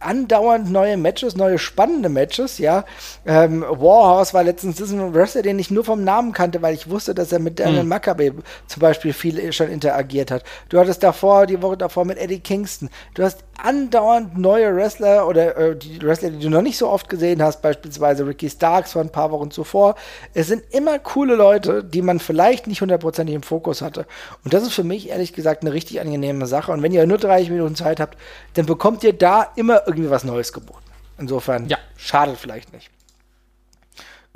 [0.00, 2.84] andauernd neue Matches, neue spannende Matches, ja.
[3.24, 6.74] Ähm, Warhorse war letztens das ist ein Wrestler, den ich nur vom Namen kannte, weil
[6.74, 7.88] ich wusste, dass er mit Daniel mhm.
[7.88, 8.34] Maccabe
[8.66, 10.44] zum Beispiel viel schon interagiert hat.
[10.68, 12.90] Du hattest davor, die Woche davor mit Eddie Kingston.
[13.14, 17.08] Du hast andauernd neue Wrestler oder äh, die Wrestler, die du noch nicht so oft
[17.08, 19.96] gesehen hast, beispielsweise Ricky Starks vor ein paar Wochen zuvor.
[20.34, 24.06] Es sind immer coole Leute, die man vielleicht nicht hundertprozentig im Fokus hatte.
[24.44, 26.72] Und das ist für mich ehrlich gesagt eine richtig angenehme Sache.
[26.72, 28.18] Und wenn ihr nur 30 Minuten Zeit habt,
[28.54, 30.82] dann bekommt ihr da immer irgendwie was Neues geboten.
[31.18, 31.78] Insofern ja.
[31.96, 32.90] schadet vielleicht nicht.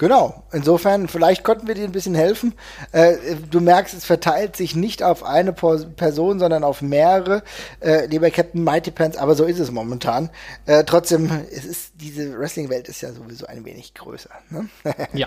[0.01, 2.55] Genau, insofern, vielleicht konnten wir dir ein bisschen helfen.
[2.93, 3.17] Äh,
[3.51, 7.43] du merkst, es verteilt sich nicht auf eine Person, sondern auf mehrere,
[7.81, 10.31] äh, lieber Captain Mighty Pants, aber so ist es momentan.
[10.65, 14.31] Äh, trotzdem, es ist, diese Wrestling-Welt ist ja sowieso ein wenig größer.
[14.49, 14.71] Ne?
[15.13, 15.27] Ja.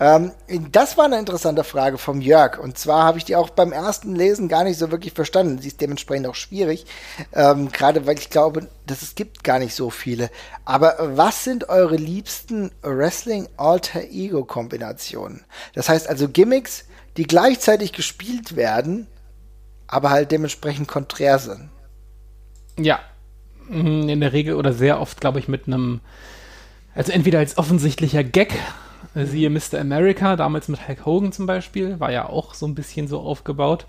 [0.00, 0.32] ähm,
[0.72, 2.58] das war eine interessante Frage vom Jörg.
[2.58, 5.58] Und zwar habe ich die auch beim ersten Lesen gar nicht so wirklich verstanden.
[5.58, 6.86] Sie ist dementsprechend auch schwierig,
[7.32, 10.30] ähm, gerade weil ich glaube, dass es gibt gar nicht so viele.
[10.64, 15.44] Aber was sind eure liebsten Wrestling All Alter-Ego-Kombinationen.
[15.74, 19.06] Das heißt also Gimmicks, die gleichzeitig gespielt werden,
[19.86, 21.68] aber halt dementsprechend konträr sind.
[22.78, 23.00] Ja,
[23.68, 26.00] mhm, in der Regel oder sehr oft, glaube ich, mit einem,
[26.94, 28.54] also entweder als offensichtlicher Gag,
[29.14, 29.80] äh, siehe Mr.
[29.80, 33.86] America, damals mit Hulk Hogan zum Beispiel, war ja auch so ein bisschen so aufgebaut.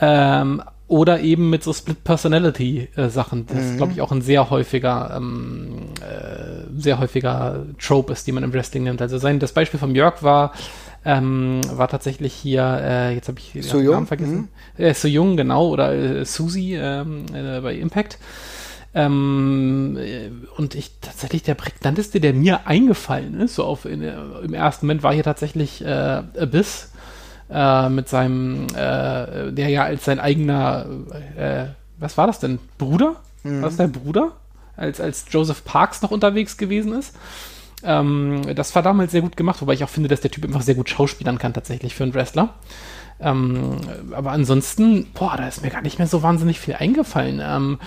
[0.00, 3.46] Ähm, oder eben mit so Split-Personality-Sachen.
[3.46, 3.62] Das mhm.
[3.62, 8.42] ist, glaube ich, auch ein sehr häufiger, ähm, äh, sehr häufiger Trope ist, die man
[8.42, 9.02] im Wrestling nimmt.
[9.02, 10.52] Also sein, das Beispiel von Jörg war,
[11.04, 14.48] ähm, war tatsächlich hier, äh, jetzt habe ich so den Namen vergessen.
[14.76, 14.84] Mhm.
[14.84, 18.18] Äh, so jung, genau, oder äh, Susie ähm, äh, bei Impact.
[18.94, 24.14] Ähm, äh, und ich tatsächlich der prägnanteste, der mir eingefallen ist, so auf in, äh,
[24.42, 26.92] im ersten Moment war hier tatsächlich äh, Abyss
[27.50, 30.86] äh, mit seinem, äh, der ja als sein eigener,
[31.36, 31.66] äh,
[31.98, 32.58] was war das denn?
[32.78, 33.16] Bruder?
[33.42, 33.62] Mhm.
[33.62, 34.32] War das der Bruder?
[34.76, 37.16] Als, als Joseph Parks noch unterwegs gewesen ist.
[37.82, 40.62] Ähm, das war damals sehr gut gemacht, wobei ich auch finde, dass der Typ einfach
[40.62, 42.54] sehr gut schauspielern kann, tatsächlich für einen Wrestler.
[43.20, 43.76] Ähm,
[44.12, 47.40] aber ansonsten, boah, da ist mir gar nicht mehr so wahnsinnig viel eingefallen.
[47.42, 47.78] Ähm,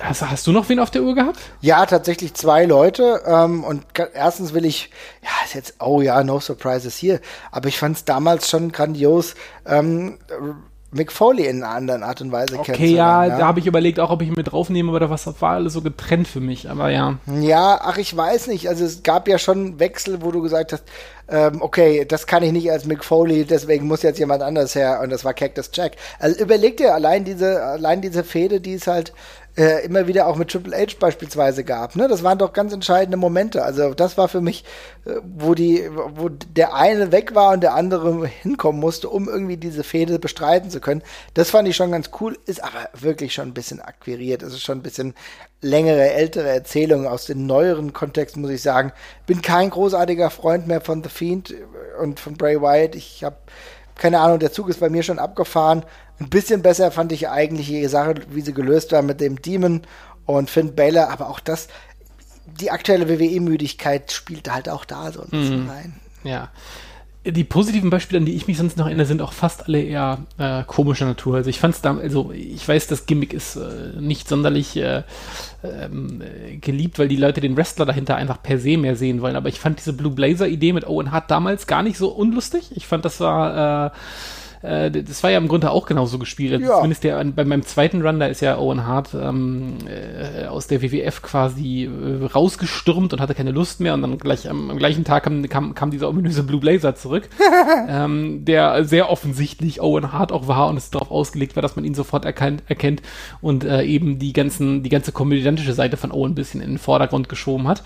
[0.00, 1.38] Hast, hast, du noch wen auf der Uhr gehabt?
[1.60, 3.22] Ja, tatsächlich zwei Leute.
[3.26, 3.84] Ähm, und
[4.14, 4.90] erstens will ich,
[5.22, 7.20] ja, ist jetzt, oh ja, no surprises hier.
[7.50, 9.34] Aber ich fand es damals schon grandios,
[9.66, 10.18] ähm,
[10.92, 13.18] Mick Foley in einer anderen Art und Weise okay, kennenzulernen.
[13.18, 15.08] Okay, ja, ja, da habe ich überlegt, auch ob ich ihn mit draufnehme, aber da
[15.08, 17.18] war alles so getrennt für mich, aber ja.
[17.40, 18.68] Ja, ach, ich weiß nicht.
[18.68, 20.82] Also es gab ja schon Wechsel, wo du gesagt hast,
[21.28, 25.00] ähm, okay, das kann ich nicht als Mick Foley, deswegen muss jetzt jemand anders her
[25.00, 25.92] und das war Cactus Jack.
[26.18, 29.12] Also überleg dir allein diese, allein diese Fehde, die es halt
[29.56, 31.96] äh, immer wieder auch mit Triple H beispielsweise gab.
[31.96, 32.08] Ne?
[32.08, 33.64] Das waren doch ganz entscheidende Momente.
[33.64, 34.64] Also das war für mich,
[35.04, 39.56] äh, wo die, wo der eine weg war und der andere hinkommen musste, um irgendwie
[39.56, 41.02] diese Fehde bestreiten zu können.
[41.34, 44.42] Das fand ich schon ganz cool, ist aber wirklich schon ein bisschen akquiriert.
[44.42, 45.14] Es ist schon ein bisschen
[45.60, 48.92] längere, ältere Erzählung aus dem neueren Kontext, muss ich sagen.
[49.26, 51.54] Bin kein großartiger Freund mehr von The Fiend
[52.00, 52.94] und von Bray Wyatt.
[52.94, 53.36] Ich habe
[54.00, 55.84] keine Ahnung, der Zug ist bei mir schon abgefahren.
[56.20, 59.82] Ein bisschen besser fand ich eigentlich die Sache, wie sie gelöst war mit dem Demon
[60.26, 61.68] und Finn Balor, aber auch das,
[62.46, 65.70] die aktuelle WWE-Müdigkeit spielt halt auch da so ein bisschen mhm.
[65.70, 65.94] rein.
[66.22, 66.50] Ja
[67.24, 70.24] die positiven Beispiele, an die ich mich sonst noch erinnere, sind auch fast alle eher
[70.38, 71.36] äh, komischer Natur.
[71.36, 75.02] Also ich fand es da, also ich weiß, das Gimmick ist äh, nicht sonderlich äh,
[75.62, 76.22] ähm,
[76.62, 79.36] geliebt, weil die Leute den Wrestler dahinter einfach per se mehr sehen wollen.
[79.36, 82.70] Aber ich fand diese Blue Blazer-Idee mit Owen Hart damals gar nicht so unlustig.
[82.74, 83.92] Ich fand, das war
[84.62, 86.52] äh, das war ja im Grunde auch genauso gespielt.
[86.52, 86.74] Also ja.
[86.76, 90.82] Zumindest der, bei meinem zweiten Run, da ist ja Owen Hart ähm, äh, aus der
[90.82, 95.04] WWF quasi äh, rausgestürmt und hatte keine Lust mehr und dann gleich am, am gleichen
[95.04, 97.28] Tag kam, kam, kam dieser ominöse Blue Blazer zurück,
[97.88, 101.84] ähm, der sehr offensichtlich Owen Hart auch war und es darauf ausgelegt war, dass man
[101.84, 103.02] ihn sofort erkannt, erkennt
[103.40, 106.78] und äh, eben die ganzen, die ganze komödiantische Seite von Owen ein bisschen in den
[106.78, 107.82] Vordergrund geschoben hat.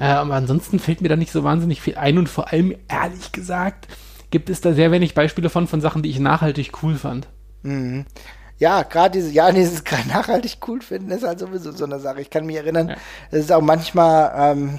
[0.00, 3.30] Äh, aber ansonsten fällt mir da nicht so wahnsinnig viel ein und vor allem, ehrlich
[3.32, 3.86] gesagt,
[4.30, 7.28] gibt es da sehr wenig Beispiele von, von Sachen, die ich nachhaltig cool fand.
[7.62, 8.06] Mhm
[8.60, 12.20] ja, gerade diese, ja, dieses nachhaltig cool finden ist halt sowieso so eine Sache.
[12.20, 12.90] Ich kann mich erinnern,
[13.30, 13.38] es ja.
[13.38, 14.78] ist auch manchmal, ähm,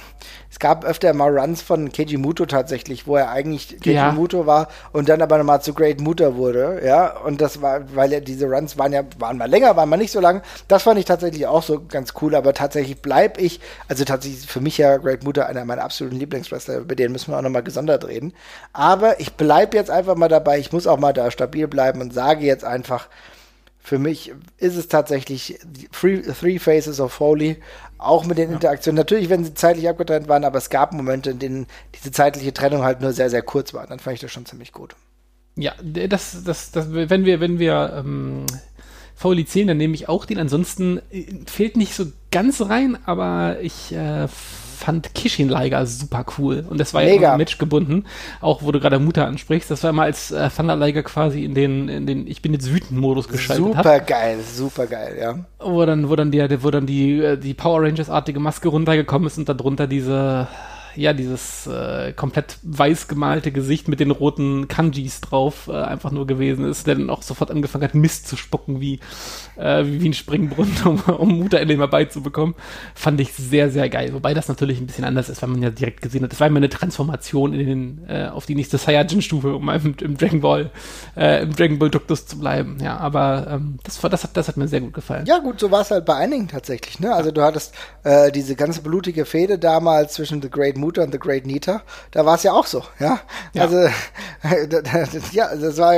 [0.50, 4.12] es gab öfter mal Runs von Keiji Muto tatsächlich, wo er eigentlich Keiji ja.
[4.12, 8.14] Muto war und dann aber nochmal zu Great Muto wurde, ja, und das war, weil
[8.14, 10.44] er diese Runs waren ja, waren mal länger, waren mal nicht so lang.
[10.68, 14.62] Das fand ich tatsächlich auch so ganz cool, aber tatsächlich bleib ich, also tatsächlich für
[14.62, 18.08] mich ja Great Muto einer meiner absoluten Lieblingswrestler, über den müssen wir auch nochmal gesondert
[18.08, 18.34] reden.
[18.74, 22.14] Aber ich bleib jetzt einfach mal dabei, ich muss auch mal da stabil bleiben und
[22.14, 23.08] sage jetzt einfach,
[23.84, 25.60] für mich ist es tatsächlich
[25.92, 27.58] Three, Three Faces of Holy,
[27.98, 28.56] auch mit den ja.
[28.56, 28.98] Interaktionen.
[28.98, 32.84] Natürlich, wenn sie zeitlich abgetrennt waren, aber es gab Momente, in denen diese zeitliche Trennung
[32.84, 33.88] halt nur sehr, sehr kurz war.
[33.88, 34.96] Dann fand ich das schon ziemlich gut.
[35.56, 38.46] Ja, das, das, das, wenn wir, wenn wir ähm,
[39.16, 40.40] Foley zählen, dann nehme ich auch den.
[40.40, 44.28] Ansonsten äh, fehlt nicht so ganz rein, aber ich äh,
[44.82, 46.66] fand Kishin Liger super cool.
[46.70, 47.32] Und das war Mega.
[47.32, 48.06] ja Match gebunden.
[48.42, 49.72] Auch wo du gerade Mutter ansprichst.
[49.72, 52.74] Das war mal als äh, Thunder Liger quasi in den, in den Ich bin jetzt
[52.74, 53.66] wütend Modus geschaltet.
[53.66, 55.36] Super geil, super geil, ja.
[55.60, 59.38] Wo dann, wo dann die, wo dann die, äh, die Power Rangers-artige Maske runtergekommen ist
[59.38, 60.48] und darunter diese
[60.96, 66.28] ja, dieses äh, komplett weiß gemalte Gesicht mit den roten Kanjis drauf äh, einfach nur
[66.28, 69.00] gewesen ist, der dann auch sofort angefangen hat, Mist zu spucken, wie,
[69.58, 72.56] äh, wie, wie ein Springbrunnen, um, um Mutter endlich mal beizubekommen,
[72.96, 74.14] fand ich sehr, sehr geil.
[74.14, 76.48] Wobei das natürlich ein bisschen anders ist, weil man ja direkt gesehen hat, das war
[76.48, 80.72] immer eine Transformation in den, äh, auf die nächste Saiyajin-Stufe, um im, im Dragon Ball,
[81.16, 82.78] äh, im Dragon Ball Duktus zu bleiben.
[82.82, 85.26] Ja, aber ähm, das, das, hat, das hat mir sehr gut gefallen.
[85.26, 87.14] Ja, gut, so war es halt bei einigen tatsächlich, ne?
[87.14, 87.74] Also du hattest
[88.04, 92.26] äh, diese ganze blutige Fehde damals zwischen The Great Muta und The Great Nita, da
[92.26, 93.22] war es ja auch so, ja.
[93.54, 93.64] ja.
[93.64, 93.78] Also
[95.32, 95.94] ja, das war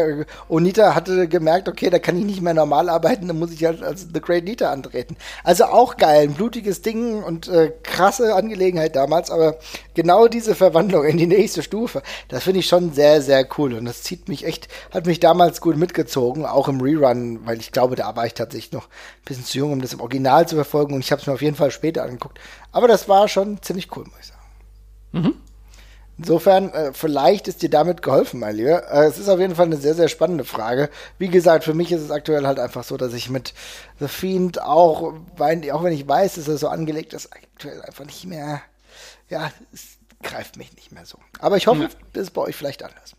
[0.49, 3.81] Onita hatte gemerkt, okay, da kann ich nicht mehr normal arbeiten, dann muss ich halt
[3.81, 5.15] als The Great Nita antreten.
[5.43, 9.57] Also auch geil, ein blutiges Ding und äh, krasse Angelegenheit damals, aber
[9.93, 13.85] genau diese Verwandlung in die nächste Stufe, das finde ich schon sehr, sehr cool und
[13.85, 17.95] das zieht mich echt, hat mich damals gut mitgezogen, auch im Rerun, weil ich glaube,
[17.95, 20.93] da war ich tatsächlich noch ein bisschen zu jung, um das im Original zu verfolgen
[20.93, 22.39] und ich habe es mir auf jeden Fall später angeguckt.
[22.71, 24.42] Aber das war schon ziemlich cool, muss ich sagen.
[25.13, 25.35] Mhm.
[26.17, 28.87] Insofern, äh, vielleicht ist dir damit geholfen, mein Lieber.
[28.91, 30.89] Äh, es ist auf jeden Fall eine sehr, sehr spannende Frage.
[31.17, 33.53] Wie gesagt, für mich ist es aktuell halt einfach so, dass ich mit
[33.99, 38.05] The Fiend auch, weil, auch wenn ich weiß, dass er so angelegt ist, aktuell einfach
[38.05, 38.61] nicht mehr,
[39.29, 41.17] ja, es greift mich nicht mehr so.
[41.39, 43.15] Aber ich hoffe, das ist bei euch vielleicht anders.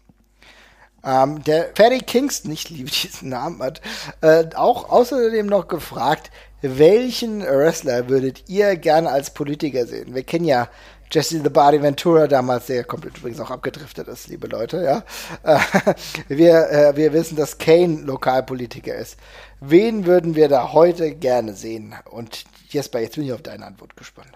[1.04, 3.80] Ähm, der Ferry Kingston, ich liebe diesen Namen, hat
[4.20, 6.30] äh, auch außerdem noch gefragt,
[6.62, 10.14] welchen Wrestler würdet ihr gerne als Politiker sehen?
[10.14, 10.68] Wir kennen ja
[11.10, 15.04] Jesse the Body Ventura damals, der komplett übrigens auch abgedriftet ist, liebe Leute, ja.
[15.42, 15.94] Äh,
[16.28, 19.18] wir, äh, wir wissen, dass Kane Lokalpolitiker ist.
[19.60, 21.94] Wen würden wir da heute gerne sehen?
[22.10, 24.32] Und Jesper, jetzt bin ich auf deine Antwort gespannt.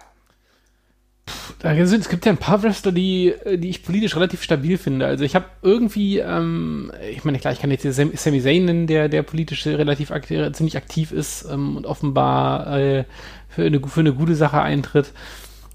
[1.62, 5.06] es gibt ja ein paar Wrestler, die, die ich politisch relativ stabil finde.
[5.06, 8.86] Also ich habe irgendwie, ähm, ich meine, klar, ich kann jetzt hier Sami Zayn nennen,
[8.86, 13.04] der, der politisch relativ aktiv, ziemlich aktiv ist ähm, und offenbar äh,
[13.48, 15.12] für, eine, für eine gute Sache eintritt.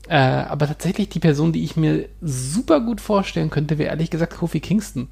[0.08, 4.36] Äh, aber tatsächlich die Person, die ich mir super gut vorstellen könnte, wäre ehrlich gesagt
[4.36, 5.08] Kofi Kingston.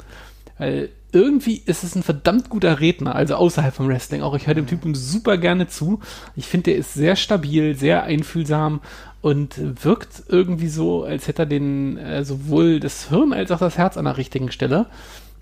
[0.58, 4.36] Weil irgendwie ist es ein verdammt guter Redner, also außerhalb vom Wrestling auch.
[4.36, 6.00] Ich höre dem Typen super gerne zu.
[6.36, 8.82] Ich finde, der ist sehr stabil, sehr einfühlsam
[9.22, 13.78] und wirkt irgendwie so, als hätte er den äh, sowohl das Hirn als auch das
[13.78, 14.88] Herz an der richtigen Stelle.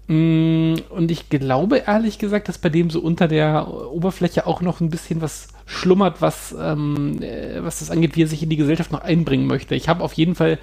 [0.10, 4.82] Mm, und ich glaube ehrlich gesagt, dass bei dem so unter der Oberfläche auch noch
[4.82, 8.58] ein bisschen was schlummert, was, ähm, äh, was das angeht, wie er sich in die
[8.58, 9.76] Gesellschaft noch einbringen möchte.
[9.76, 10.58] Ich habe auf jeden Fall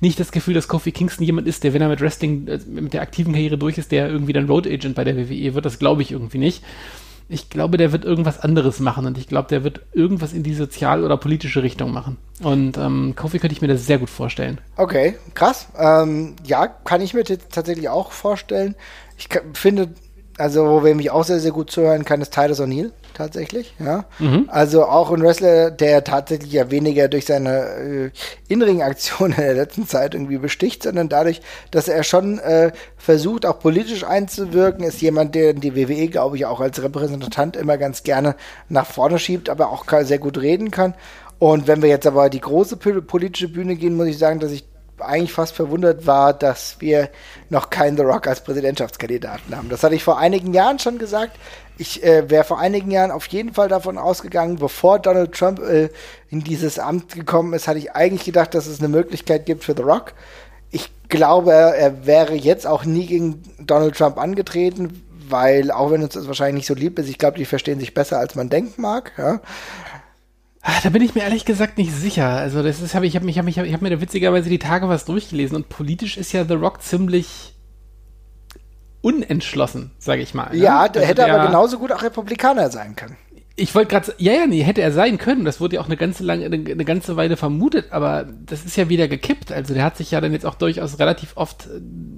[0.00, 2.92] nicht das Gefühl, dass Kofi Kingston jemand ist, der, wenn er mit Wrestling, äh, mit
[2.92, 5.64] der aktiven Karriere durch ist, der irgendwie dann Road Agent bei der WWE wird.
[5.64, 6.62] Das glaube ich irgendwie nicht.
[7.32, 10.54] Ich glaube, der wird irgendwas anderes machen und ich glaube, der wird irgendwas in die
[10.54, 12.18] sozial- oder politische Richtung machen.
[12.42, 14.60] Und ähm, Kofi könnte ich mir das sehr gut vorstellen.
[14.76, 15.68] Okay, krass.
[15.78, 18.74] Ähm, ja, kann ich mir tatsächlich auch vorstellen.
[19.16, 19.88] Ich finde,
[20.38, 23.74] also wo wir mich auch sehr, sehr gut zuhören kann, ist Titus O'Neill tatsächlich.
[23.78, 24.04] Ja.
[24.18, 24.48] Mhm.
[24.48, 28.10] Also auch ein Wrestler, der tatsächlich ja weniger durch seine äh,
[28.48, 33.58] Inring-Aktionen in der letzten Zeit irgendwie besticht, sondern dadurch, dass er schon äh, versucht, auch
[33.58, 38.34] politisch einzuwirken, ist jemand, der die WWE, glaube ich, auch als Repräsentant immer ganz gerne
[38.68, 40.94] nach vorne schiebt, aber auch sehr gut reden kann.
[41.38, 44.64] Und wenn wir jetzt aber die große politische Bühne gehen, muss ich sagen, dass ich
[45.06, 47.08] eigentlich fast verwundert war, dass wir
[47.50, 49.68] noch keinen The Rock als Präsidentschaftskandidaten haben.
[49.68, 51.38] Das hatte ich vor einigen Jahren schon gesagt.
[51.78, 55.88] Ich äh, wäre vor einigen Jahren auf jeden Fall davon ausgegangen, bevor Donald Trump äh,
[56.30, 59.74] in dieses Amt gekommen ist, hatte ich eigentlich gedacht, dass es eine Möglichkeit gibt für
[59.76, 60.12] The Rock.
[60.70, 66.14] Ich glaube, er wäre jetzt auch nie gegen Donald Trump angetreten, weil auch wenn uns
[66.14, 68.80] das wahrscheinlich nicht so lieb ist, ich glaube, die verstehen sich besser, als man denken
[68.80, 69.12] mag.
[69.16, 69.40] Ja.
[70.62, 72.28] Ah, da bin ich mir ehrlich gesagt nicht sicher.
[72.28, 74.60] Also das ist, hab ich habe mich, hab mich, ich habe mir da witzigerweise die
[74.60, 77.54] Tage was durchgelesen und politisch ist ja The Rock ziemlich
[79.00, 80.50] unentschlossen, sage ich mal.
[80.50, 80.58] Ne?
[80.58, 83.16] Ja, der also hätte der, aber genauso gut auch Republikaner sein können.
[83.54, 85.44] Ich wollte gerade, ja, ja, nee, hätte er sein können.
[85.44, 88.76] Das wurde ja auch eine ganze lange, eine, eine, ganze Weile vermutet, aber das ist
[88.76, 89.52] ja wieder gekippt.
[89.52, 91.68] Also der hat sich ja dann jetzt auch durchaus relativ oft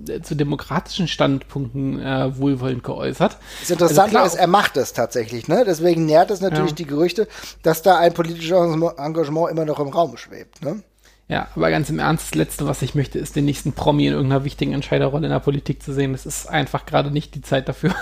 [0.09, 3.37] äh, zu demokratischen Standpunkten äh, wohlwollend geäußert.
[3.61, 5.65] Das Interessante also ist, er macht es tatsächlich, ne?
[5.67, 6.77] Deswegen nährt es natürlich ja.
[6.77, 7.27] die Gerüchte,
[7.63, 10.83] dass da ein politisches Engagement immer noch im Raum schwebt, ne?
[11.27, 14.13] Ja, aber ganz im Ernst, das Letzte, was ich möchte, ist den nächsten Promi in
[14.13, 16.13] irgendeiner wichtigen Entscheiderrolle in der Politik zu sehen.
[16.13, 17.95] Das ist einfach gerade nicht die Zeit dafür.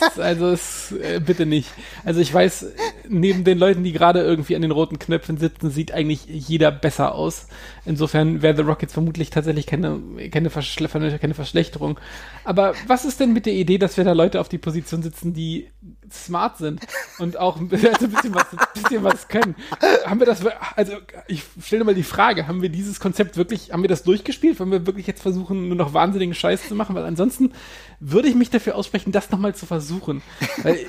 [0.00, 1.68] Das, also es, äh, bitte nicht.
[2.04, 2.66] Also ich weiß,
[3.08, 7.14] neben den Leuten, die gerade irgendwie an den roten Knöpfen sitzen, sieht eigentlich jeder besser
[7.14, 7.46] aus.
[7.84, 11.98] Insofern wäre The Rock jetzt vermutlich tatsächlich keine, keine, Verschle keine Verschlechterung.
[12.44, 15.34] Aber was ist denn mit der Idee, dass wir da Leute auf die Position sitzen,
[15.34, 15.68] die
[16.10, 16.80] smart sind
[17.18, 19.56] und auch ein bisschen, also ein bisschen, was, bisschen was können?
[20.06, 20.44] Haben wir das,
[20.76, 20.92] also
[21.26, 24.60] ich stelle mal die Frage, haben wir dieses Konzept wirklich, haben wir das durchgespielt?
[24.60, 26.94] Wollen wir wirklich jetzt versuchen, nur noch wahnsinnigen Scheiß zu machen?
[26.94, 27.52] Weil ansonsten
[27.98, 30.22] würde ich mich dafür aussprechen, das nochmal zu versuchen.
[30.62, 30.86] Weil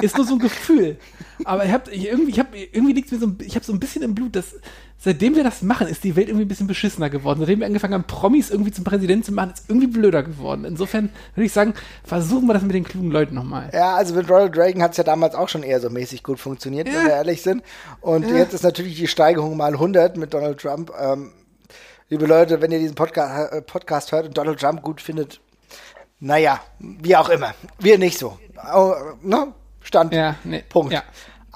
[0.00, 0.96] ist nur so ein Gefühl.
[1.44, 4.02] Aber ich habe irgendwie, ich habe irgendwie liegt mir so, ich habe so ein bisschen
[4.02, 4.56] im Blut, dass
[4.98, 7.40] seitdem wir das machen, ist die Welt irgendwie ein bisschen beschissener geworden.
[7.40, 10.64] Seitdem wir angefangen haben, Promis irgendwie zum Präsidenten zu machen, ist irgendwie blöder geworden.
[10.64, 11.74] Insofern würde ich sagen,
[12.04, 13.70] versuchen wir das mit den klugen Leuten nochmal.
[13.72, 16.40] Ja, also mit Ronald Reagan hat es ja damals auch schon eher so mäßig gut
[16.40, 16.94] funktioniert, ja.
[16.94, 17.62] wenn wir ehrlich sind.
[18.00, 18.36] Und ja.
[18.36, 20.92] jetzt ist natürlich die Steigerung mal 100 mit Donald Trump.
[21.00, 21.32] Ähm,
[22.08, 25.40] liebe Leute, wenn ihr diesen Podcast, äh, Podcast hört und Donald Trump gut findet,
[26.20, 27.54] naja, wie auch immer.
[27.78, 28.38] Wir nicht so.
[28.74, 29.52] Oh, ne?
[29.80, 30.12] Stand.
[30.12, 30.92] Ja, nee, Punkt.
[30.92, 31.02] Ja.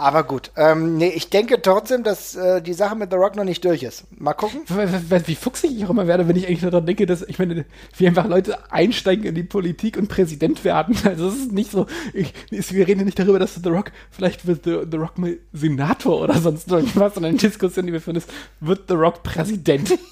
[0.03, 3.44] Aber gut, ähm, nee, ich denke trotzdem, dass äh, die Sache mit The Rock noch
[3.44, 4.03] nicht durch ist.
[4.18, 4.62] Mal gucken.
[4.66, 7.64] Wie fuchsig ich auch immer werde, wenn ich eigentlich nur daran denke, dass, ich meine,
[7.96, 10.96] wie einfach Leute einsteigen in die Politik und Präsident werden.
[11.12, 14.46] Also es ist nicht so, ich, wir reden ja nicht darüber, dass The Rock, vielleicht
[14.46, 18.16] wird The, The Rock mal Senator oder sonst irgendwas, sondern die Diskussion, die wir führen,
[18.16, 18.30] ist,
[18.61, 19.90] wird The Rock Präsident?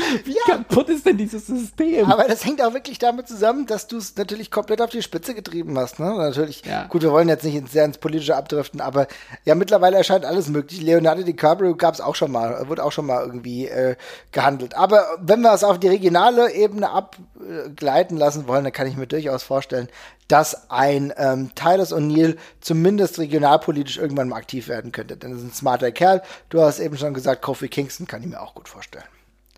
[0.24, 2.10] wie kaputt ist denn dieses System?
[2.10, 5.34] Aber das hängt auch wirklich damit zusammen, dass du es natürlich komplett auf die Spitze
[5.34, 5.98] getrieben hast.
[5.98, 6.06] Ne?
[6.06, 6.84] Natürlich, ja.
[6.84, 9.06] gut, wir wollen jetzt nicht sehr ins politische abdriften, Mannschaften, aber
[9.44, 10.80] ja, mittlerweile erscheint alles möglich.
[10.80, 13.96] Leonardo DiCaprio gab es auch schon mal, wurde auch schon mal irgendwie äh,
[14.32, 14.74] gehandelt.
[14.74, 19.06] Aber wenn wir es auf die regionale Ebene abgleiten lassen wollen, dann kann ich mir
[19.06, 19.88] durchaus vorstellen,
[20.28, 25.16] dass ein ähm, Tyler O'Neill zumindest regionalpolitisch irgendwann mal aktiv werden könnte.
[25.16, 26.22] Denn das ist ein smarter Kerl.
[26.48, 29.04] Du hast eben schon gesagt, Kofi Kingston kann ich mir auch gut vorstellen.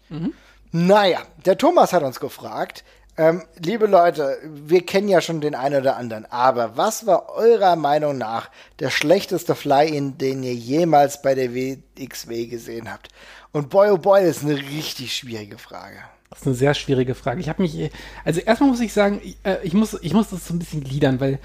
[0.09, 0.35] Mhm.
[0.73, 2.83] Naja, der Thomas hat uns gefragt,
[3.17, 7.77] ähm, liebe Leute, wir kennen ja schon den einen oder anderen, aber was war eurer
[7.77, 8.51] Meinung nach
[8.81, 13.09] der schlechteste Fly-In, den ihr jemals bei der WXW gesehen habt?
[13.53, 15.99] Und boy, oh boy, das ist eine richtig schwierige Frage.
[16.31, 17.41] Das ist eine sehr schwierige Frage.
[17.41, 17.91] Ich habe mich,
[18.25, 20.83] also erstmal muss ich sagen, ich, äh, ich, muss, ich muss das so ein bisschen
[20.83, 21.39] gliedern, weil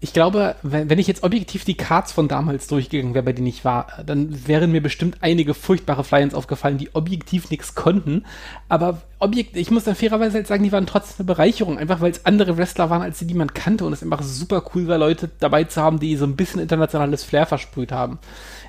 [0.00, 3.64] ich glaube, wenn, ich jetzt objektiv die Cards von damals durchgegangen wäre, bei denen ich
[3.64, 8.24] war, dann wären mir bestimmt einige furchtbare Fly-ins aufgefallen, die objektiv nichts konnten.
[8.68, 12.12] Aber objekt, ich muss dann fairerweise halt sagen, die waren trotzdem eine Bereicherung, einfach weil
[12.12, 13.84] es andere Wrestler waren, als die, die man kannte.
[13.84, 17.24] Und es einfach super cool war, Leute dabei zu haben, die so ein bisschen internationales
[17.24, 18.20] Flair versprüht haben.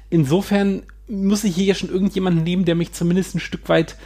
[0.10, 3.98] Insofern muss ich hier ja schon irgendjemanden nehmen, der mich zumindest ein Stück weit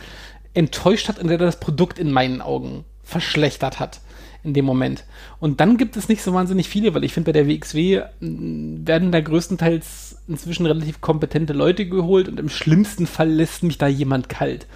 [0.53, 4.01] enttäuscht hat und der das Produkt in meinen Augen verschlechtert hat
[4.43, 5.05] in dem Moment.
[5.39, 9.11] Und dann gibt es nicht so wahnsinnig viele, weil ich finde, bei der WXW werden
[9.11, 14.29] da größtenteils inzwischen relativ kompetente Leute geholt und im schlimmsten Fall lässt mich da jemand
[14.29, 14.67] kalt.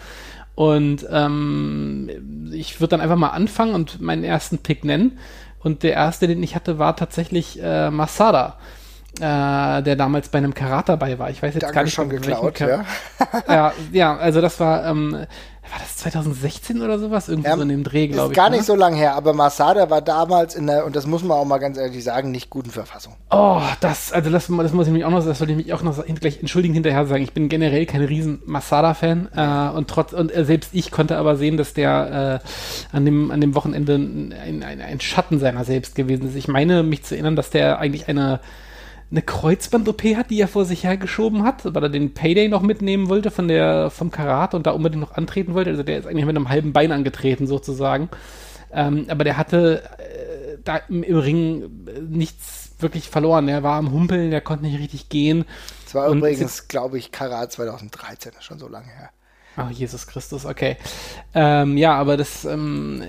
[0.55, 5.19] Und ähm, ich würde dann einfach mal anfangen und meinen ersten Pick nennen.
[5.59, 8.57] Und der erste, den ich hatte, war tatsächlich äh, Masada
[9.19, 11.29] äh, der damals bei einem Karat dabei war.
[11.29, 12.85] Ich weiß jetzt Danke gar nicht, schon geklaut, ja.
[13.47, 13.73] ja.
[13.91, 15.25] ja, also das war, ähm,
[15.71, 17.29] war das 2016 oder sowas?
[17.29, 18.31] Irgendwie ja, so in dem Dreh, glaube ich.
[18.31, 18.65] Ist gar nicht ne?
[18.65, 21.57] so lange her, aber Masada war damals in der, und das muss man auch mal
[21.57, 23.15] ganz ehrlich sagen, nicht guten Verfassung.
[23.29, 25.81] Oh, das, also das, das muss ich mich auch noch, das sollte ich mich auch
[25.81, 27.23] noch gleich entschuldigen hinterher sagen.
[27.23, 31.35] Ich bin generell kein riesen Masada-Fan äh, und trotz, und äh, selbst ich konnte aber
[31.35, 35.95] sehen, dass der äh, an, dem, an dem Wochenende ein, ein, ein Schatten seiner selbst
[35.95, 36.35] gewesen ist.
[36.35, 38.39] Ich meine, mich zu erinnern, dass der eigentlich eine
[39.09, 43.07] eine Kreuzband-OP hat, die er vor sich hergeschoben hat, weil er den Payday noch mitnehmen
[43.07, 45.69] wollte von der, vom Karat und da unbedingt noch antreten wollte.
[45.69, 48.09] Also der ist eigentlich mit einem halben Bein angetreten sozusagen.
[48.73, 53.47] Ähm, aber der hatte äh, da im, im, Ring äh, nichts wirklich verloren.
[53.47, 55.45] Er war am Humpeln, der konnte nicht richtig gehen.
[55.85, 59.09] Das war und übrigens, glaube ich, Karat 2013, schon so lange her.
[59.59, 60.77] Oh, Jesus Christus, okay.
[61.33, 63.01] Ähm, ja, aber das, ähm,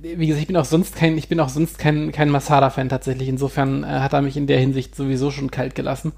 [0.00, 3.28] wie gesagt, ich bin auch sonst kein, ich bin auch sonst kein, kein Masada-Fan tatsächlich.
[3.28, 6.12] Insofern äh, hat er mich in der Hinsicht sowieso schon kalt gelassen.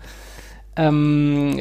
[0.76, 1.58] Ähm,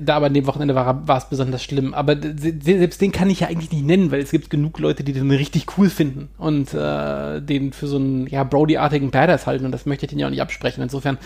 [0.00, 1.94] da aber an dem Wochenende war, war es besonders schlimm.
[1.94, 5.12] Aber selbst den kann ich ja eigentlich nicht nennen, weil es gibt genug Leute, die
[5.12, 9.72] den richtig cool finden und äh, den für so einen ja, Brody-artigen Badass halten und
[9.72, 10.82] das möchte ich den ja auch nicht absprechen.
[10.82, 11.18] Insofern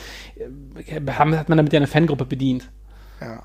[0.87, 2.69] äh, hat man damit ja eine Fangruppe bedient.
[3.21, 3.43] Ja.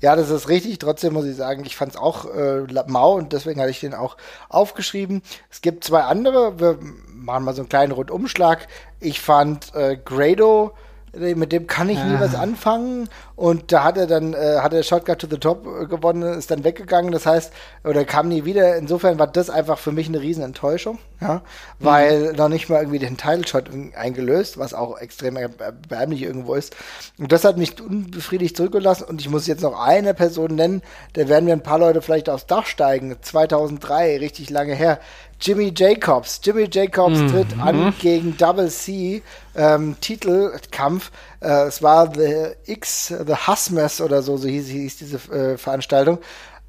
[0.00, 0.78] Ja, das ist richtig.
[0.78, 3.94] Trotzdem muss ich sagen, ich fand es auch äh, mau und deswegen hatte ich den
[3.94, 4.16] auch
[4.48, 5.22] aufgeschrieben.
[5.50, 6.60] Es gibt zwei andere.
[6.60, 6.78] Wir
[7.08, 8.68] machen mal so einen kleinen Rundumschlag.
[9.00, 10.72] Ich fand äh, Grado
[11.16, 12.40] mit dem kann ich nie was ah.
[12.40, 13.08] anfangen.
[13.36, 16.50] Und da hat er dann, äh, hat er Shotgun to the Top äh, gewonnen, ist
[16.50, 17.12] dann weggegangen.
[17.12, 17.52] Das heißt,
[17.84, 18.76] oder kam nie wieder.
[18.76, 21.42] Insofern war das einfach für mich eine Riesenenttäuschung, ja,
[21.78, 22.36] weil mhm.
[22.36, 26.74] noch nicht mal irgendwie den Title-Shot eingelöst, was auch extrem erbärmlich irgendwo ist.
[27.18, 29.04] Und das hat mich unbefriedigt zurückgelassen.
[29.04, 30.80] Und ich muss jetzt noch eine Person nennen,
[31.12, 33.16] da werden wir ein paar Leute vielleicht aufs Dach steigen.
[33.20, 34.98] 2003, richtig lange her.
[35.40, 36.40] Jimmy Jacobs.
[36.42, 37.28] Jimmy Jacobs mhm.
[37.28, 39.22] tritt an gegen Double C
[39.54, 41.10] ähm, Titelkampf.
[41.40, 46.18] Äh, es war The X, The Husmers oder so, so hieß, hieß diese äh, Veranstaltung.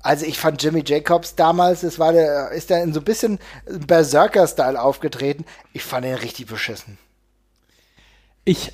[0.01, 3.39] Also ich fand Jimmy Jacobs damals, es war der, ist er in so ein bisschen
[3.65, 5.45] Berserker-Style aufgetreten.
[5.73, 6.97] Ich fand ihn richtig beschissen.
[8.45, 8.71] Ich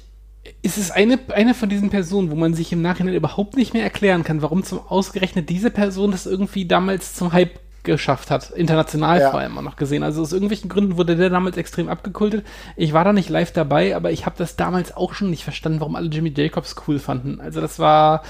[0.61, 3.83] ist es eine, eine von diesen Personen, wo man sich im Nachhinein überhaupt nicht mehr
[3.83, 8.51] erklären kann, warum zum ausgerechnet diese Person das irgendwie damals zum Hype geschafft hat.
[8.51, 9.31] International ja.
[9.31, 10.03] vor allem auch noch gesehen.
[10.03, 12.45] Also aus irgendwelchen Gründen wurde der damals extrem abgekultet.
[12.75, 15.79] Ich war da nicht live dabei, aber ich habe das damals auch schon nicht verstanden,
[15.79, 17.41] warum alle Jimmy Jacobs cool fanden.
[17.41, 18.23] Also das war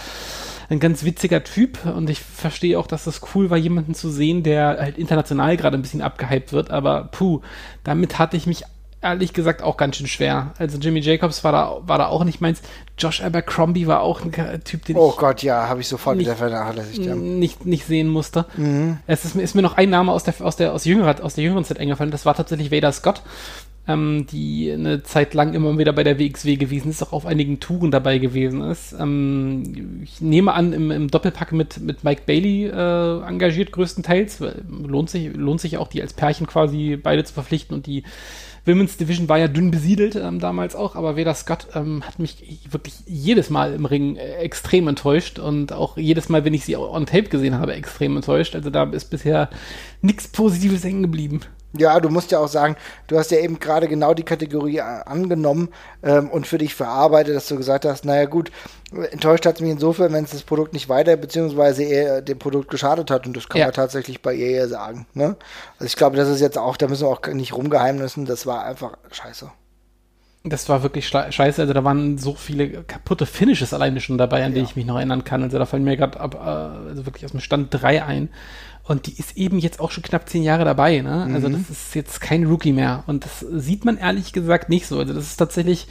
[0.69, 4.43] ein ganz witziger Typ und ich verstehe auch, dass das cool war, jemanden zu sehen,
[4.43, 7.41] der halt international gerade ein bisschen abgehypt wird, aber puh,
[7.83, 8.63] damit hatte ich mich
[9.03, 10.53] ehrlich gesagt auch ganz schön schwer.
[10.57, 12.61] Also Jimmy Jacobs war da, war da auch nicht meins.
[12.97, 15.13] Josh Abercrombie war auch ein Typ, den oh ich.
[15.13, 17.05] Oh Gott, ja, habe ich sofort nicht, wieder vernachlässigt.
[17.05, 17.15] Ja.
[17.15, 18.45] Nicht, nicht sehen musste.
[18.55, 18.97] Mhm.
[19.07, 21.43] Es ist, ist, mir noch ein Name aus der, aus der, aus jüngerer, aus der
[21.43, 22.11] jüngeren Zeit eingefallen.
[22.11, 23.21] Das war tatsächlich Vader Scott.
[23.85, 27.59] Ähm, die eine Zeit lang immer wieder bei der WXW gewesen ist, auch auf einigen
[27.59, 28.95] Touren dabei gewesen ist.
[28.97, 34.41] Ähm, ich nehme an, im, im, Doppelpack mit, mit Mike Bailey äh, engagiert größtenteils.
[34.69, 38.03] Lohnt sich, lohnt sich auch, die als Pärchen quasi beide zu verpflichten und die
[38.66, 42.61] Women's Division war ja dünn besiedelt ähm, damals auch, aber Veda Scott ähm, hat mich
[42.70, 46.78] wirklich jedes Mal im Ring äh, extrem enttäuscht und auch jedes Mal, wenn ich sie
[46.78, 48.55] on Tape gesehen habe, extrem enttäuscht.
[48.55, 49.49] Also da ist bisher
[50.01, 51.41] nichts Positives hängen geblieben.
[51.76, 52.76] Ja, du musst ja auch sagen,
[53.07, 55.69] du hast ja eben gerade genau die Kategorie angenommen
[56.03, 58.51] ähm, und für dich verarbeitet, dass du gesagt hast, naja gut,
[59.11, 62.69] enttäuscht hat es mich insofern, wenn es das Produkt nicht weiter, beziehungsweise eher dem Produkt
[62.69, 63.65] geschadet hat und das kann ja.
[63.65, 65.07] man tatsächlich bei ihr ja sagen.
[65.15, 65.36] Ne?
[65.80, 68.65] Also ich glaube, das ist jetzt auch, da müssen wir auch nicht rumgeheimnissen, das war
[68.65, 69.49] einfach scheiße.
[70.45, 71.61] Das war wirklich scheiße.
[71.61, 74.59] Also da waren so viele kaputte Finishes alleine schon dabei, an ja.
[74.59, 75.41] die ich mich noch erinnern kann.
[75.41, 78.28] Also da fallen mir gerade äh, also wirklich aus dem Stand drei ein.
[78.86, 80.99] Und die ist eben jetzt auch schon knapp zehn Jahre dabei.
[80.99, 81.25] Ne?
[81.27, 81.36] Mhm.
[81.36, 83.03] Also das ist jetzt kein Rookie mehr.
[83.07, 84.99] Und das sieht man ehrlich gesagt nicht so.
[84.99, 85.88] Also das ist tatsächlich.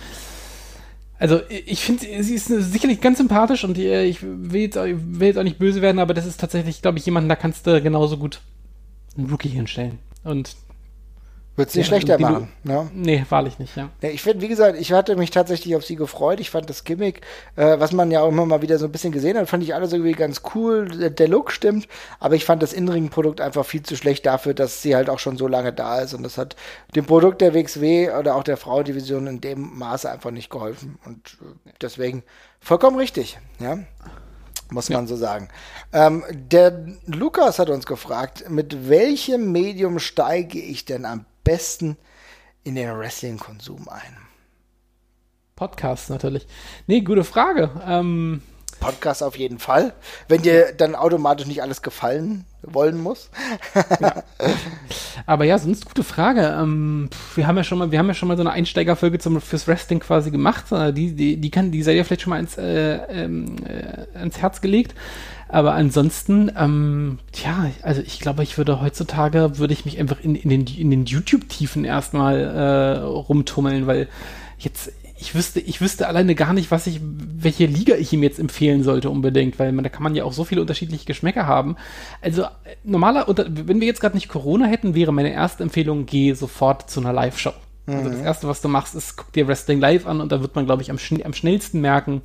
[1.19, 5.45] Also ich finde, sie ist sicherlich ganz sympathisch und ich will jetzt, will jetzt auch
[5.45, 8.41] nicht böse werden, aber das ist tatsächlich, glaube ich, jemand, da kannst du genauso gut
[9.17, 10.01] einen Rookie hinstellen.
[10.25, 10.57] Und
[11.57, 12.49] wird es nicht ja, schlechter machen.
[12.65, 12.91] Ne?
[12.95, 13.91] Nee, wahrlich nicht, ja.
[14.01, 16.41] ich finde, wie gesagt, ich hatte mich tatsächlich auf sie gefreut.
[16.41, 17.21] Ich fand das Gimmick,
[17.57, 19.75] äh, was man ja auch immer mal wieder so ein bisschen gesehen hat, fand ich
[19.75, 20.89] alles irgendwie ganz cool.
[20.89, 21.89] Der, der Look stimmt,
[22.21, 25.37] aber ich fand das Innenring-Produkt einfach viel zu schlecht dafür, dass sie halt auch schon
[25.37, 26.15] so lange da ist.
[26.15, 26.57] Und das hat
[26.95, 30.99] dem Produkt der WXW oder auch der Frauendivision in dem Maße einfach nicht geholfen.
[31.05, 32.23] Und äh, deswegen
[32.61, 33.79] vollkommen richtig, ja
[34.71, 35.07] muss man ja.
[35.07, 35.49] so sagen.
[35.93, 41.97] Ähm, der Lukas hat uns gefragt, mit welchem Medium steige ich denn am besten
[42.65, 44.17] in den Wrestling-Konsum ein?
[45.57, 46.47] Podcast natürlich.
[46.87, 47.71] Nee, gute Frage.
[47.87, 48.43] Ähm,
[48.83, 49.93] Podcast auf jeden Fall.
[50.27, 53.31] Wenn dir dann automatisch nicht alles gefallen wollen muss.
[54.01, 54.25] ja.
[55.27, 56.57] Aber ja, sonst gute Frage.
[56.61, 59.41] Ähm, wir haben ja schon mal, wir haben ja schon mal so eine Einsteigerfolge zum
[59.41, 60.73] fürs Wrestling quasi gemacht.
[60.73, 64.19] Äh, die, die, die kann, die sei ja vielleicht schon mal ins, äh, ähm, äh,
[64.19, 64.97] ans Herz gelegt.
[65.53, 70.35] Aber ansonsten, ähm, tja, also ich glaube, ich würde heutzutage, würde ich mich einfach in,
[70.35, 74.09] in den, in den YouTube-Tiefen erstmal äh, rumtummeln, weil
[74.59, 78.39] jetzt, ich wüsste, ich wüsste alleine gar nicht, was ich, welche Liga ich ihm jetzt
[78.39, 81.77] empfehlen sollte unbedingt, weil man, da kann man ja auch so viele unterschiedliche Geschmäcker haben.
[82.23, 82.47] Also
[82.83, 87.01] normaler, wenn wir jetzt gerade nicht Corona hätten, wäre meine erste Empfehlung, geh sofort zu
[87.01, 87.53] einer Live-Show.
[87.87, 88.25] Also das mhm.
[88.25, 90.83] Erste, was du machst, ist, guck dir Wrestling live an und da wird man, glaube
[90.83, 92.23] ich, am, schn am, schnellsten merken,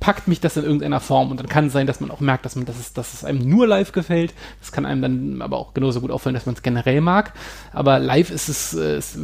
[0.00, 1.30] packt mich das in irgendeiner Form.
[1.30, 3.24] Und dann kann es sein, dass man auch merkt, dass, man, dass, es, dass es
[3.24, 4.34] einem nur live gefällt.
[4.60, 7.32] Das kann einem dann aber auch genauso gut auffallen, dass man es generell mag.
[7.72, 9.18] Aber live ist es, äh, ist,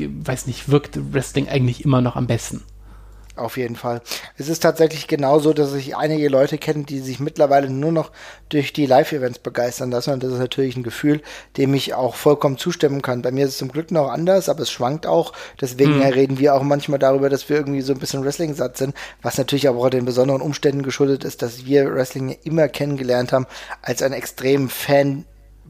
[0.00, 2.62] weiß nicht, wirkt Wrestling eigentlich immer noch am besten.
[3.36, 4.00] Auf jeden Fall.
[4.38, 8.12] Es ist tatsächlich genauso, dass ich einige Leute kenne, die sich mittlerweile nur noch
[8.48, 10.12] durch die Live-Events begeistern lassen.
[10.12, 11.20] Und das ist natürlich ein Gefühl,
[11.56, 13.22] dem ich auch vollkommen zustimmen kann.
[13.22, 15.32] Bei mir ist es zum Glück noch anders, aber es schwankt auch.
[15.60, 16.02] Deswegen mhm.
[16.02, 19.68] reden wir auch manchmal darüber, dass wir irgendwie so ein bisschen Wrestling-satt sind, was natürlich
[19.68, 23.46] aber auch den besonderen Umständen geschuldet ist, dass wir Wrestling immer kennengelernt haben
[23.82, 25.24] als ein extrem Fan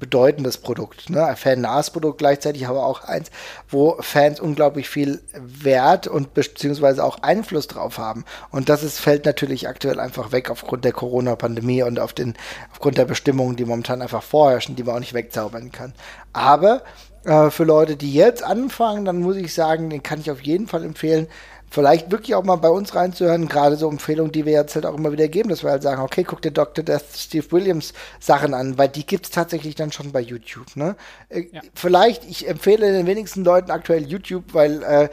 [0.05, 1.24] bedeutendes Produkt, ne?
[1.24, 3.30] ein fannahes Produkt gleichzeitig, aber auch eins,
[3.70, 8.26] wo Fans unglaublich viel Wert und beziehungsweise auch Einfluss drauf haben.
[8.50, 12.34] Und das ist, fällt natürlich aktuell einfach weg aufgrund der Corona-Pandemie und auf den,
[12.70, 15.94] aufgrund der Bestimmungen, die momentan einfach vorherrschen, die man auch nicht wegzaubern kann.
[16.34, 16.82] Aber
[17.24, 20.66] äh, für Leute, die jetzt anfangen, dann muss ich sagen, den kann ich auf jeden
[20.66, 21.28] Fall empfehlen,
[21.74, 24.94] vielleicht wirklich auch mal bei uns reinzuhören, gerade so Empfehlungen, die wir jetzt halt auch
[24.94, 26.84] immer wieder geben, dass wir halt sagen, okay, guck dir Dr.
[26.84, 30.94] Death Steve Williams Sachen an, weil die gibt's tatsächlich dann schon bei YouTube, ne?
[31.28, 31.62] Äh, ja.
[31.74, 35.08] Vielleicht, ich empfehle den wenigsten Leuten aktuell YouTube, weil äh,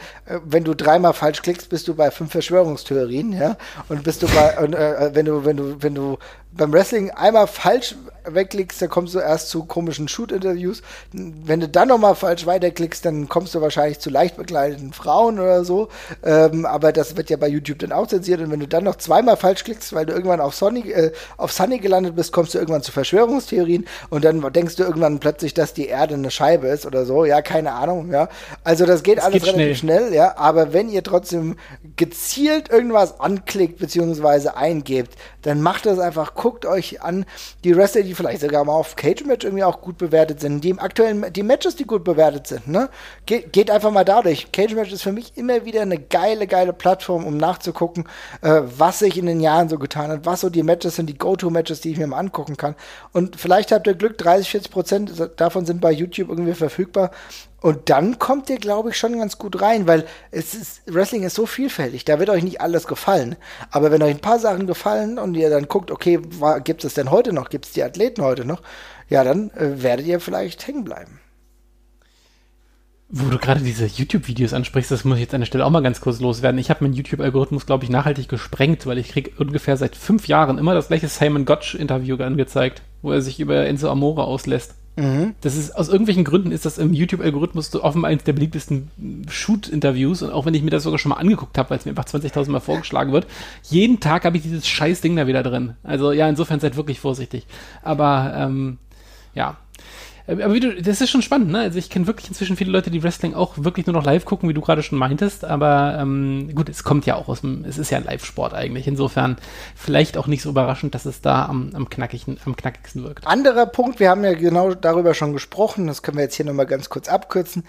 [0.45, 3.57] wenn du dreimal falsch klickst, bist du bei fünf Verschwörungstheorien, ja?
[3.89, 6.19] Und bist du bei, und, äh, wenn du, wenn du, wenn du
[6.51, 7.95] beim Wrestling einmal falsch
[8.25, 10.81] wegklickst, dann kommst du erst zu komischen Shoot-Interviews.
[11.11, 15.63] Wenn du dann nochmal falsch weiterklickst, dann kommst du wahrscheinlich zu leicht bekleideten Frauen oder
[15.63, 15.89] so.
[16.23, 18.41] Ähm, aber das wird ja bei YouTube dann auch zensiert.
[18.41, 21.51] Und wenn du dann noch zweimal falsch klickst, weil du irgendwann auf Sunny, äh, auf
[21.51, 25.73] Sunny gelandet bist, kommst du irgendwann zu Verschwörungstheorien und dann denkst du irgendwann plötzlich, dass
[25.73, 27.25] die Erde eine Scheibe ist oder so.
[27.25, 28.29] Ja, keine Ahnung, ja.
[28.63, 29.99] Also das geht das alles geht relativ schnell.
[30.01, 30.37] schnell, ja.
[30.37, 31.55] Aber wenn ihr trotzdem
[31.95, 37.25] gezielt irgendwas anklickt beziehungsweise eingebt, dann macht das einfach, guckt euch an
[37.63, 40.69] die Wrestler, die vielleicht sogar mal auf Cage Match irgendwie auch gut bewertet sind, die
[40.69, 42.89] im aktuellen, die Matches, die gut bewertet sind, ne?
[43.25, 44.51] Ge geht einfach mal dadurch.
[44.51, 48.05] Cage Match ist für mich immer wieder eine geile, geile Plattform, um nachzugucken,
[48.41, 51.17] äh, was sich in den Jahren so getan hat, was so die Matches sind, die
[51.17, 52.75] Go-To-Matches, die ich mir mal angucken kann.
[53.11, 57.11] Und vielleicht habt ihr Glück, 30, 40 Prozent davon sind bei YouTube irgendwie verfügbar.
[57.61, 61.35] Und dann kommt ihr, glaube ich, schon ganz gut rein, weil es ist, Wrestling ist
[61.35, 63.35] so vielfältig, da wird euch nicht alles gefallen.
[63.69, 66.19] Aber wenn euch ein paar Sachen gefallen und ihr dann guckt, okay,
[66.63, 68.63] gibt es denn heute noch, gibt es die Athleten heute noch,
[69.09, 71.19] ja, dann äh, werdet ihr vielleicht hängen bleiben.
[73.09, 75.83] Wo du gerade diese YouTube-Videos ansprichst, das muss ich jetzt an der Stelle auch mal
[75.83, 76.57] ganz kurz loswerden.
[76.57, 80.57] Ich habe meinen YouTube-Algorithmus, glaube ich, nachhaltig gesprengt, weil ich kriege ungefähr seit fünf Jahren
[80.57, 84.75] immer das gleiche Simon Gotch-Interview angezeigt, wo er sich über Enzo Amore auslässt.
[84.95, 85.35] Mhm.
[85.41, 88.91] Das ist, aus irgendwelchen Gründen ist das im YouTube-Algorithmus so offenbar eines der beliebtesten
[89.29, 90.21] Shoot-Interviews.
[90.21, 92.05] Und auch wenn ich mir das sogar schon mal angeguckt habe, weil es mir einfach
[92.05, 93.27] 20.000 Mal vorgeschlagen wird,
[93.63, 95.75] jeden Tag habe ich dieses scheiß Ding da wieder drin.
[95.83, 97.45] Also ja, insofern seid wirklich vorsichtig.
[97.83, 98.77] Aber ähm,
[99.33, 99.57] ja,
[100.31, 101.59] aber wie du, das ist schon spannend, ne?
[101.59, 104.47] Also ich kenne wirklich inzwischen viele Leute, die Wrestling auch wirklich nur noch live gucken,
[104.47, 105.43] wie du gerade schon meintest.
[105.45, 108.87] Aber ähm, gut, es kommt ja auch aus dem, es ist ja ein Live-Sport eigentlich.
[108.87, 109.37] Insofern
[109.75, 113.27] vielleicht auch nicht so überraschend, dass es da am, am, knackigen, am knackigsten wirkt.
[113.27, 116.65] Anderer Punkt, wir haben ja genau darüber schon gesprochen, das können wir jetzt hier nochmal
[116.65, 117.63] ganz kurz abkürzen.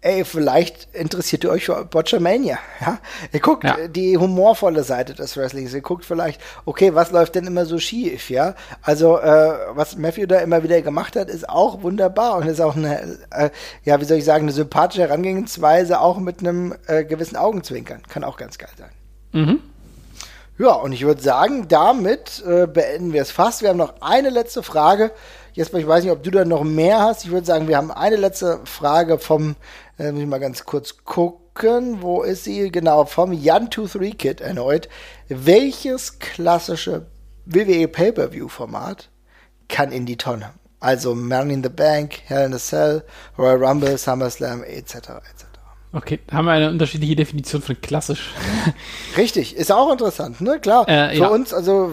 [0.00, 2.98] Ey, vielleicht interessiert ihr euch für Botchamania, ja?
[3.32, 3.88] Ihr guckt ja.
[3.88, 5.74] die humorvolle Seite des Wrestlings.
[5.74, 8.54] Ihr guckt vielleicht, okay, was läuft denn immer so schief, ja?
[8.80, 12.76] Also, äh, was Matthew da immer wieder gemacht hat, ist auch wunderbar und ist auch
[12.76, 13.50] eine, äh,
[13.82, 18.02] ja, wie soll ich sagen, eine sympathische Herangehensweise, auch mit einem äh, gewissen Augenzwinkern.
[18.08, 18.90] Kann auch ganz geil sein.
[19.32, 19.60] Mhm.
[20.58, 23.62] Ja, und ich würde sagen, damit äh, beenden wir es fast.
[23.62, 25.10] Wir haben noch eine letzte Frage.
[25.54, 27.24] Jetzt, ich weiß nicht, ob du da noch mehr hast.
[27.24, 29.56] Ich würde sagen, wir haben eine letzte Frage vom,
[29.98, 32.70] äh, muss ich mal ganz kurz gucken, wo ist sie?
[32.70, 34.88] Genau, vom Jan23 Kid erneut.
[35.28, 37.06] Welches klassische
[37.46, 39.08] WWE Pay-Per-View-Format
[39.68, 40.50] kann in die Tonne?
[40.80, 43.02] Also Money in the Bank, Hell in a Cell,
[43.36, 44.94] Royal Rumble, SummerSlam, etc.
[44.94, 45.48] etc.
[45.92, 48.34] Okay, haben wir eine unterschiedliche Definition von klassisch.
[49.16, 50.60] Richtig, ist auch interessant, ne?
[50.60, 50.86] Klar.
[50.88, 51.28] Äh, für ja.
[51.28, 51.92] uns, also,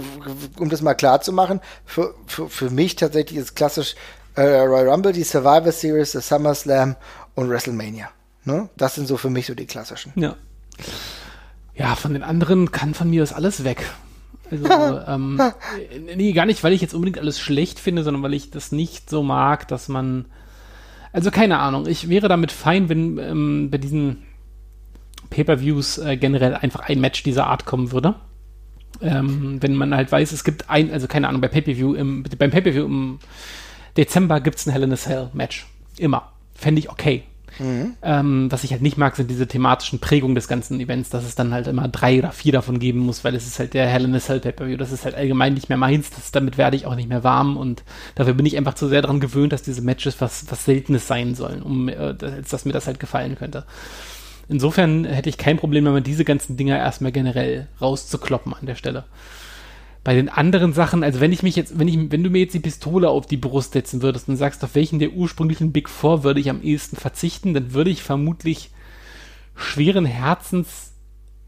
[0.60, 3.96] um das mal klar zu machen, für, für, für mich tatsächlich ist klassisch
[4.36, 6.98] äh, Royal Rumble, die Survivor Series, der SummerSlam
[7.36, 8.10] und WrestleMania.
[8.46, 8.70] Ne?
[8.78, 10.14] Das sind so für mich so die klassischen.
[10.16, 10.36] Ja.
[11.76, 13.84] Ja, von den anderen kann von mir das alles weg.
[14.50, 14.68] Also,
[15.08, 15.42] ähm,
[16.16, 19.10] nee, gar nicht, weil ich jetzt unbedingt alles schlecht finde, sondern weil ich das nicht
[19.10, 20.26] so mag, dass man.
[21.12, 21.88] Also, keine Ahnung.
[21.88, 24.24] Ich wäre damit fein, wenn ähm, bei diesen
[25.30, 28.16] Pay-Per-Views äh, generell einfach ein Match dieser Art kommen würde.
[29.02, 32.52] Ähm, wenn man halt weiß, es gibt ein, also keine Ahnung, bei Pay-Per-View, im, beim
[32.52, 33.20] Pay-Per-View im
[33.98, 35.68] Dezember gibt es ein Hell in a Cell Match.
[35.98, 36.32] Immer.
[36.56, 37.24] Fände ich okay.
[37.60, 37.96] Mhm.
[38.02, 41.36] Ähm, was ich halt nicht mag, sind diese thematischen Prägungen des ganzen Events, dass es
[41.36, 44.06] dann halt immer drei oder vier davon geben muss, weil es ist halt der Hell
[44.06, 44.78] in a Cell Pay-Per-View.
[44.78, 46.10] Das ist halt allgemein nicht mehr meins.
[46.10, 47.84] Das, damit werde ich auch nicht mehr warm und
[48.16, 51.36] dafür bin ich einfach zu sehr daran gewöhnt, dass diese Matches was, was Seltenes sein
[51.36, 53.66] sollen, um, äh, als dass mir das halt gefallen könnte.
[54.48, 59.06] Insofern hätte ich kein Problem damit, diese ganzen Dinger erstmal generell rauszukloppen an der Stelle.
[60.06, 62.54] Bei den anderen Sachen, also wenn ich mich jetzt, wenn ich, wenn du mir jetzt
[62.54, 66.24] die Pistole auf die Brust setzen würdest und sagst, auf welchen der ursprünglichen Big Four
[66.24, 68.70] würde ich am ehesten verzichten, dann würde ich vermutlich
[69.56, 70.92] schweren Herzens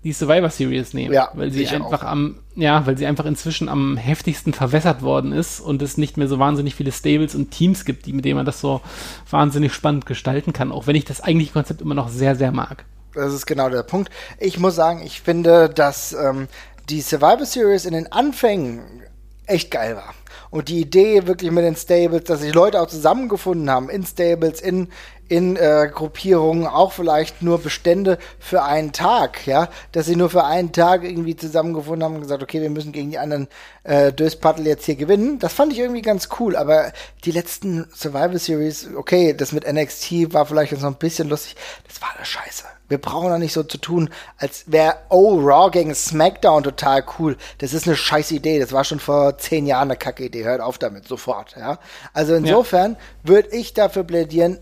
[0.03, 2.07] die Survivor Series nehmen, ja, weil sie einfach auch.
[2.07, 6.27] am, ja, weil sie einfach inzwischen am heftigsten verwässert worden ist und es nicht mehr
[6.27, 8.81] so wahnsinnig viele Stables und Teams gibt, die, mit denen man das so
[9.29, 12.85] wahnsinnig spannend gestalten kann, auch wenn ich das eigentliche Konzept immer noch sehr, sehr mag.
[13.13, 14.09] Das ist genau der Punkt.
[14.39, 16.47] Ich muss sagen, ich finde, dass ähm,
[16.89, 19.03] die Survivor Series in den Anfängen
[19.45, 20.13] echt geil war.
[20.49, 24.61] Und die Idee wirklich mit den Stables, dass sich Leute auch zusammengefunden haben in Stables,
[24.61, 24.89] in,
[25.30, 30.43] in äh, Gruppierungen, auch vielleicht nur Bestände für einen Tag, ja, dass sie nur für
[30.43, 33.47] einen Tag irgendwie zusammengefunden haben und gesagt, okay, wir müssen gegen die anderen
[33.84, 35.39] äh, Döspaddel jetzt hier gewinnen.
[35.39, 36.91] Das fand ich irgendwie ganz cool, aber
[37.25, 41.55] die letzten Survivor Series, okay, das mit NXT war vielleicht jetzt noch ein bisschen lustig,
[41.88, 42.65] das war das Scheiße.
[42.89, 47.36] Wir brauchen doch nicht so zu tun, als wäre Oh Raw gegen SmackDown total cool.
[47.57, 48.59] Das ist eine scheiß Idee.
[48.59, 50.45] Das war schon vor zehn Jahren eine kacke Idee.
[50.45, 51.55] Hört auf damit, sofort.
[51.57, 51.80] Ja?
[52.13, 52.97] Also insofern ja.
[53.30, 54.59] würde ich dafür plädieren,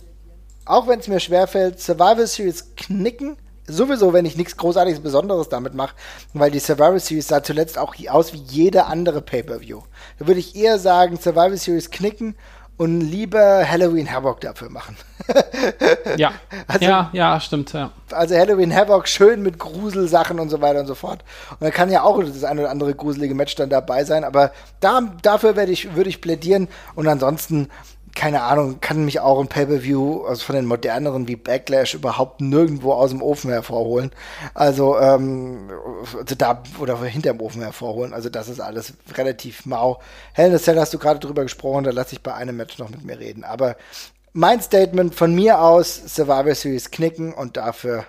[0.65, 3.37] auch wenn es mir schwerfällt, Survival Series knicken.
[3.67, 5.95] Sowieso, wenn ich nichts Großartiges Besonderes damit mache,
[6.33, 9.81] weil die Survival Series sah zuletzt auch aus wie jede andere Pay-Per-View.
[10.19, 12.35] Da würde ich eher sagen, Survival Series knicken
[12.77, 14.97] und lieber Halloween Havoc dafür machen.
[16.17, 16.33] ja.
[16.67, 17.91] Also, ja, ja, stimmt, ja.
[18.11, 21.23] Also Halloween Havoc schön mit Gruselsachen und so weiter und so fort.
[21.51, 24.51] Und da kann ja auch das ein oder andere gruselige Match dann dabei sein, aber
[24.81, 27.69] da, dafür werde ich, würde ich plädieren und ansonsten
[28.15, 32.93] keine Ahnung, kann mich auch ein Pay-Per-View, also von den moderneren wie Backlash, überhaupt nirgendwo
[32.93, 34.11] aus dem Ofen hervorholen.
[34.53, 35.69] Also, ähm,
[36.17, 38.13] also da, oder hinterm Ofen hervorholen.
[38.13, 39.99] Also, das ist alles relativ mau.
[40.33, 42.77] Hell in a Cell hast du gerade drüber gesprochen, da lasse ich bei einem Match
[42.79, 43.43] noch mit mir reden.
[43.43, 43.75] Aber
[44.31, 48.05] mein Statement von mir aus, Survivor Series knicken und dafür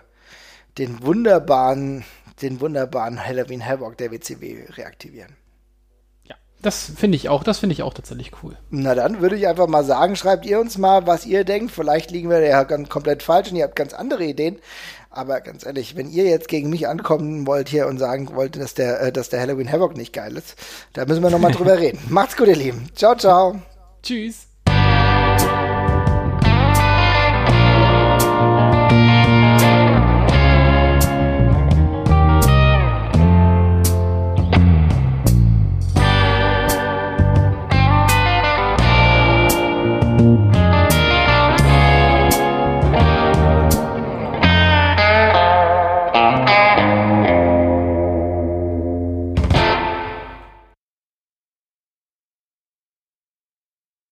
[0.79, 2.05] den wunderbaren,
[2.43, 5.37] den wunderbaren Halloween Havoc der WCW reaktivieren.
[6.63, 8.57] Das finde ich auch, das finde ich auch tatsächlich cool.
[8.71, 11.71] Na dann würde ich einfach mal sagen, schreibt ihr uns mal, was ihr denkt.
[11.71, 14.59] Vielleicht liegen wir ja ganz komplett falsch und ihr habt ganz andere Ideen.
[15.11, 18.75] Aber ganz ehrlich, wenn ihr jetzt gegen mich ankommen wollt hier und sagen wollt, dass
[18.75, 20.57] der, äh, dass der Halloween Havoc nicht geil ist,
[20.93, 22.01] da müssen wir nochmal drüber reden.
[22.09, 22.89] Macht's gut, ihr Lieben.
[22.95, 23.61] Ciao, ciao.
[24.03, 24.46] Tschüss.